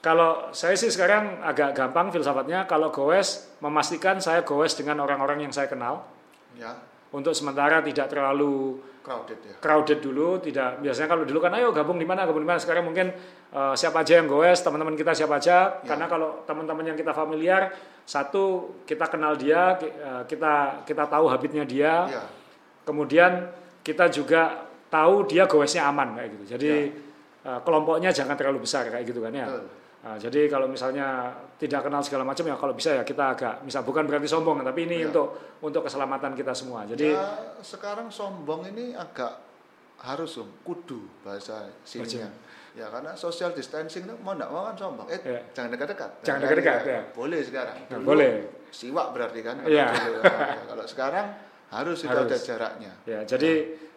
[0.03, 5.53] kalau saya sih sekarang agak gampang filsafatnya kalau goes memastikan saya goes dengan orang-orang yang
[5.55, 6.05] saya kenal.
[6.53, 6.75] Ya.
[7.13, 9.57] untuk sementara tidak terlalu crowded ya.
[9.61, 12.89] crowded dulu tidak biasanya kalau dulu kan ayo gabung di mana gabung di mana sekarang
[12.89, 13.13] mungkin
[13.53, 15.93] uh, siapa aja yang goes teman-teman kita siapa aja Ya.
[15.93, 17.69] karena kalau teman-teman yang kita familiar
[18.05, 22.23] satu kita kenal dia uh, kita kita tahu habitnya dia Ya.
[22.89, 23.49] kemudian
[23.85, 26.73] kita juga tahu dia goesnya aman kayak gitu jadi
[27.45, 29.69] uh, kelompoknya jangan terlalu besar kayak gitu kan ya Betul.
[30.03, 33.87] Nah, jadi kalau misalnya tidak kenal segala macam ya kalau bisa ya kita agak misal
[33.87, 35.07] bukan berarti sombong tapi ini Ya.
[35.07, 35.31] untuk
[35.63, 39.31] untuk keselamatan kita semua jadi ya, sekarang sombong ini agak
[40.03, 42.27] harus om, kudu bahasa sininya.
[42.75, 45.07] Ya karena social distancing itu mau enggak mau kan sombong.
[45.07, 45.39] Eh Ya.
[45.55, 46.11] jangan dekat-dekat.
[46.27, 46.91] Jangan dekat-dekat, ya.
[46.91, 47.03] ya.
[47.15, 47.77] Boleh sekarang.
[47.79, 48.31] Nah, Dulu boleh.
[48.75, 49.57] Siwak berarti kan.
[49.63, 49.87] Iya.
[49.93, 50.21] dulu.
[50.25, 51.27] Nah, kalau sekarang
[51.71, 52.27] harus, itu Harus.
[52.27, 52.93] ada jaraknya.
[53.07, 53.53] Ya, jadi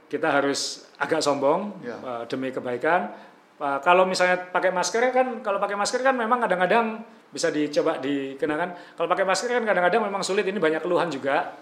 [0.05, 1.97] kita harus agak sombong Ya.
[1.97, 3.09] uh, demi kebaikan.
[3.55, 6.99] Uh, kalau misalnya pakai masker kan, kalau pakai masker kan memang kadang-kadang
[7.31, 8.95] bisa dicoba dikenakan.
[8.99, 10.43] Kalau pakai masker kan kadang-kadang memang sulit.
[10.43, 11.55] Ini banyak keluhan juga.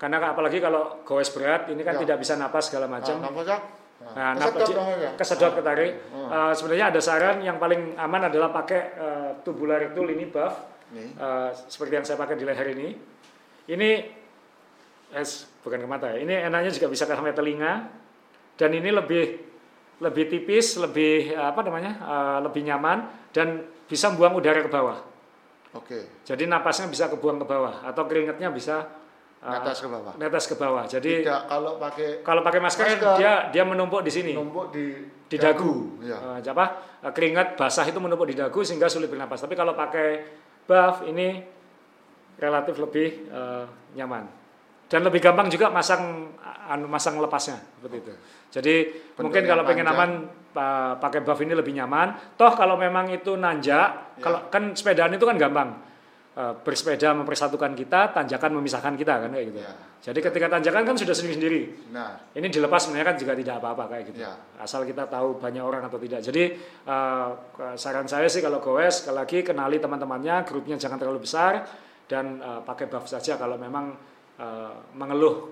[0.00, 2.08] Karena apalagi kalau goes berat, ini kan Ya.
[2.08, 3.20] tidak bisa napas segala macam.
[3.20, 3.60] Nah, napas,
[4.00, 5.08] Nah, kesedot namanya.
[5.20, 5.92] kesedot ketarik.
[6.08, 6.28] Hmm.
[6.32, 10.56] Uh, sebenarnya ada saran yang paling aman adalah pakai uh, tubular tool ini buff.
[11.20, 12.96] Uh, seperti yang saya pakai di leher ini.
[13.68, 13.90] Ini
[15.12, 16.18] es bukan ke mata ya.
[16.20, 17.92] Ini enaknya juga bisa ke sampai telinga
[18.56, 19.49] dan ini lebih
[20.00, 21.92] lebih tipis, lebih uh, apa namanya?
[22.00, 24.98] uh, lebih nyaman dan bisa buang udara ke bawah.
[25.76, 26.24] Oke.
[26.26, 28.90] Jadi napasnya bisa kebuang ke bawah atau keringatnya bisa
[29.38, 30.12] uh, Netes ke bawah.
[30.18, 30.84] netes ke bawah.
[30.88, 33.14] Jadi Tidak kalau pakai kalau pakai masker, Masker.
[33.20, 34.98] dia dia menumpuk di sini numpuk di
[35.30, 35.94] di dagu.
[36.02, 36.42] Ya.
[36.42, 36.66] Eh, apa?
[37.06, 39.38] eh, keringat basah itu menumpuk di dagu sehingga sulit bernapas.
[39.46, 40.26] Tapi kalau pakai
[40.66, 41.38] buff ini
[42.40, 44.26] relatif lebih eh, nyaman.
[44.90, 46.34] Dan lebih gampang juga masang
[46.66, 48.12] anu masang lepasnya seperti itu.
[48.50, 48.74] Jadi
[49.16, 49.98] mungkin kalau pengen panjang.
[49.98, 50.10] aman
[50.50, 52.34] pa- pakai buff ini lebih nyaman.
[52.34, 54.22] Toh kalau memang itu nanjak, Ya.
[54.22, 55.70] kalau kan sepedaan itu kan gampang.
[56.30, 59.60] Eh, bersepeda mempersatukan kita, tanjakan memisahkan kita kan kayak gitu.
[59.60, 59.74] Ya.
[60.00, 61.90] Jadi ketika tanjakan kan sudah sendiri-sendiri.
[61.90, 64.22] Nah, Ini dilepas sebenarnya kan juga tidak apa-apa kayak gitu.
[64.22, 64.38] Ya.
[64.56, 66.22] Asal kita tahu banyak orang atau tidak.
[66.22, 66.54] Jadi
[66.86, 67.28] eh,
[67.74, 71.66] saran saya sih kalau goes sekali lagi kenali teman-temannya, grupnya jangan terlalu besar
[72.06, 73.98] dan eh, pakai buff saja kalau memang
[74.38, 75.50] eh, mengeluh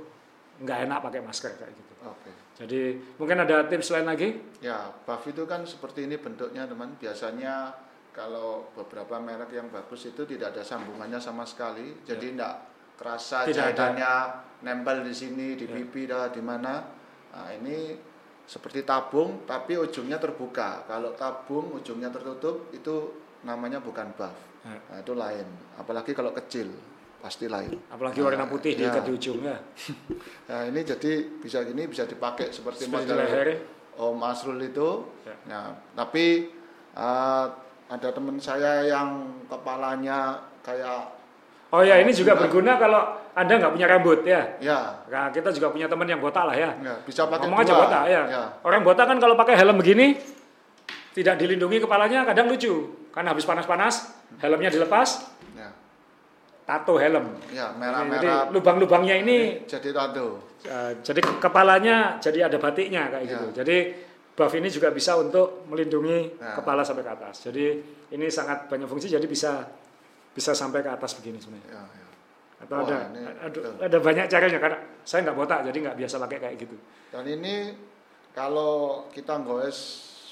[0.59, 1.92] nggak enak pakai masker kayak gitu.
[2.03, 2.30] oke.
[2.59, 4.35] Jadi mungkin ada tips lain lagi?
[4.59, 6.99] Ya, buff itu kan seperti ini bentuknya, teman.
[6.99, 7.71] Biasanya
[8.11, 12.55] kalau beberapa merek yang bagus itu tidak ada sambungannya sama sekali, jadi tidak
[12.99, 13.55] kerasa Ya.
[13.55, 13.63] Tidak ada.
[13.63, 14.13] jahitannya
[14.67, 15.75] nempel di sini, di Ya.
[15.79, 16.83] pipi, dah, di mana.
[17.31, 17.95] Nah, ini
[18.43, 20.83] seperti tabung, tapi ujungnya terbuka.
[20.91, 24.35] Kalau tabung ujungnya tertutup, itu namanya bukan buff.
[24.67, 24.75] Ya.
[24.75, 25.47] Nah, itu lain.
[25.79, 26.75] Apalagi kalau kecil,
[27.19, 27.75] pasti lain.
[27.91, 28.89] Apalagi warna putih ya.
[28.89, 29.57] diikat di ujungnya.
[30.49, 31.12] Nah, ini jadi
[31.45, 33.49] bisa gini, bisa dipakai seperti, Seperti model leher.
[34.01, 35.05] Om Asrul itu.
[35.29, 35.35] Ya.
[35.45, 36.49] Nah, tapi
[36.97, 37.47] eh,
[37.89, 41.19] ada teman saya yang kepalanya kayak
[41.69, 44.57] Oh ya, ini juga berguna kalau Anda nggak punya rambut ya.
[44.57, 46.73] ya, Nah, kita juga punya teman yang botak lah ya.
[46.81, 47.69] ya bisa pakai Ngomong dua.
[47.69, 48.23] aja botak ya.
[48.25, 48.45] Ya.
[48.64, 50.16] Orang botak kan kalau pakai helm begini
[51.12, 52.89] tidak dilindungi kepalanya kadang lucu.
[53.12, 55.29] Karena habis panas-panas helmnya dilepas,
[56.69, 57.33] tato helm.
[57.49, 60.53] ya Jadi merah-merah lubang-lubangnya ini jadi tato.
[60.61, 63.31] eh, jadi kepalanya jadi ada batiknya kayak Ya.
[63.33, 63.47] gitu.
[63.57, 63.77] Jadi
[64.37, 66.55] buff ini juga bisa untuk melindungi Nah.
[66.55, 67.41] kepala sampai ke atas.
[67.43, 67.64] Jadi
[68.11, 69.64] ini sangat banyak fungsi jadi bisa
[70.31, 71.73] bisa sampai ke atas begini sebenarnya.
[71.73, 72.07] Ya, ya.
[72.59, 73.73] Atau Wah, ada ini ada, betul.
[73.81, 76.77] ada banyak caranya karena saya nggak botak jadi nggak biasa pakai kayak gitu.
[77.09, 77.55] Dan ini
[78.31, 78.75] kalau
[79.09, 79.79] kita goes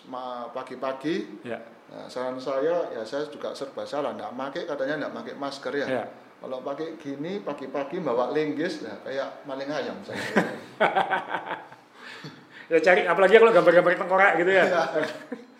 [0.04, 1.58] ma- pagi-pagi, Ya.
[1.88, 5.86] nah, saran saya ya saya juga serba salah, nggak pakai katanya nggak pakai masker ya.
[5.88, 6.04] Ya.
[6.36, 10.20] Kalau pakai gini pagi-pagi bawa linggis, ya kayak maling ayam saya.
[12.66, 14.64] Ya cari apalagi kalau gambar-gambar tengkorak gitu ya.
[14.66, 14.82] Iya.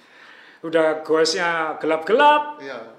[0.67, 2.99] Udah goesnya gelap-gelap, Iya,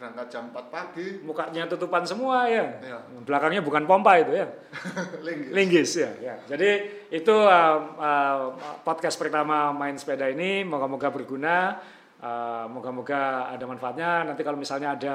[0.00, 2.80] berangkat jam 4 pagi, mukanya tutupan semua ya.
[2.80, 2.98] Iya.
[3.28, 4.48] Belakangnya bukan pompa itu ya.
[5.26, 5.50] linggis.
[5.52, 6.10] Linggis ya.
[6.24, 6.34] ya.
[6.48, 6.70] Jadi
[7.12, 11.76] itu uh, uh, podcast pertama main sepeda ini moga-moga berguna,
[12.24, 14.32] uh, moga-moga ada manfaatnya.
[14.32, 15.14] Nanti kalau misalnya ada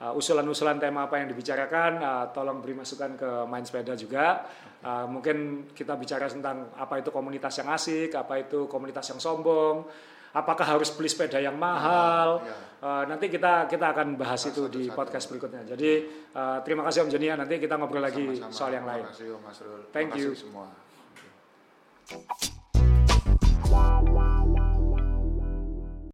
[0.00, 4.48] uh, usulan-usulan tema apa yang dibicarakan, uh, tolong beri masukan ke main sepeda juga.
[4.80, 9.84] Uh, mungkin kita bicara tentang apa itu komunitas yang asik, apa itu komunitas yang sombong,
[10.32, 12.40] apakah harus beli sepeda yang mahal.
[12.40, 12.56] Ya.
[12.80, 15.68] Uh, nanti kita kita akan bahas itu di podcast berikutnya.
[15.68, 17.36] Jadi uh, terima kasih Om Joni ya.
[17.36, 18.56] Nanti kita ngobrol lagi Sama-sama.
[18.56, 19.04] soal yang lain.
[19.04, 19.80] Terima kasih Om Masrul.
[19.92, 20.32] Thank Terima you.
[20.32, 20.66] kasih semua.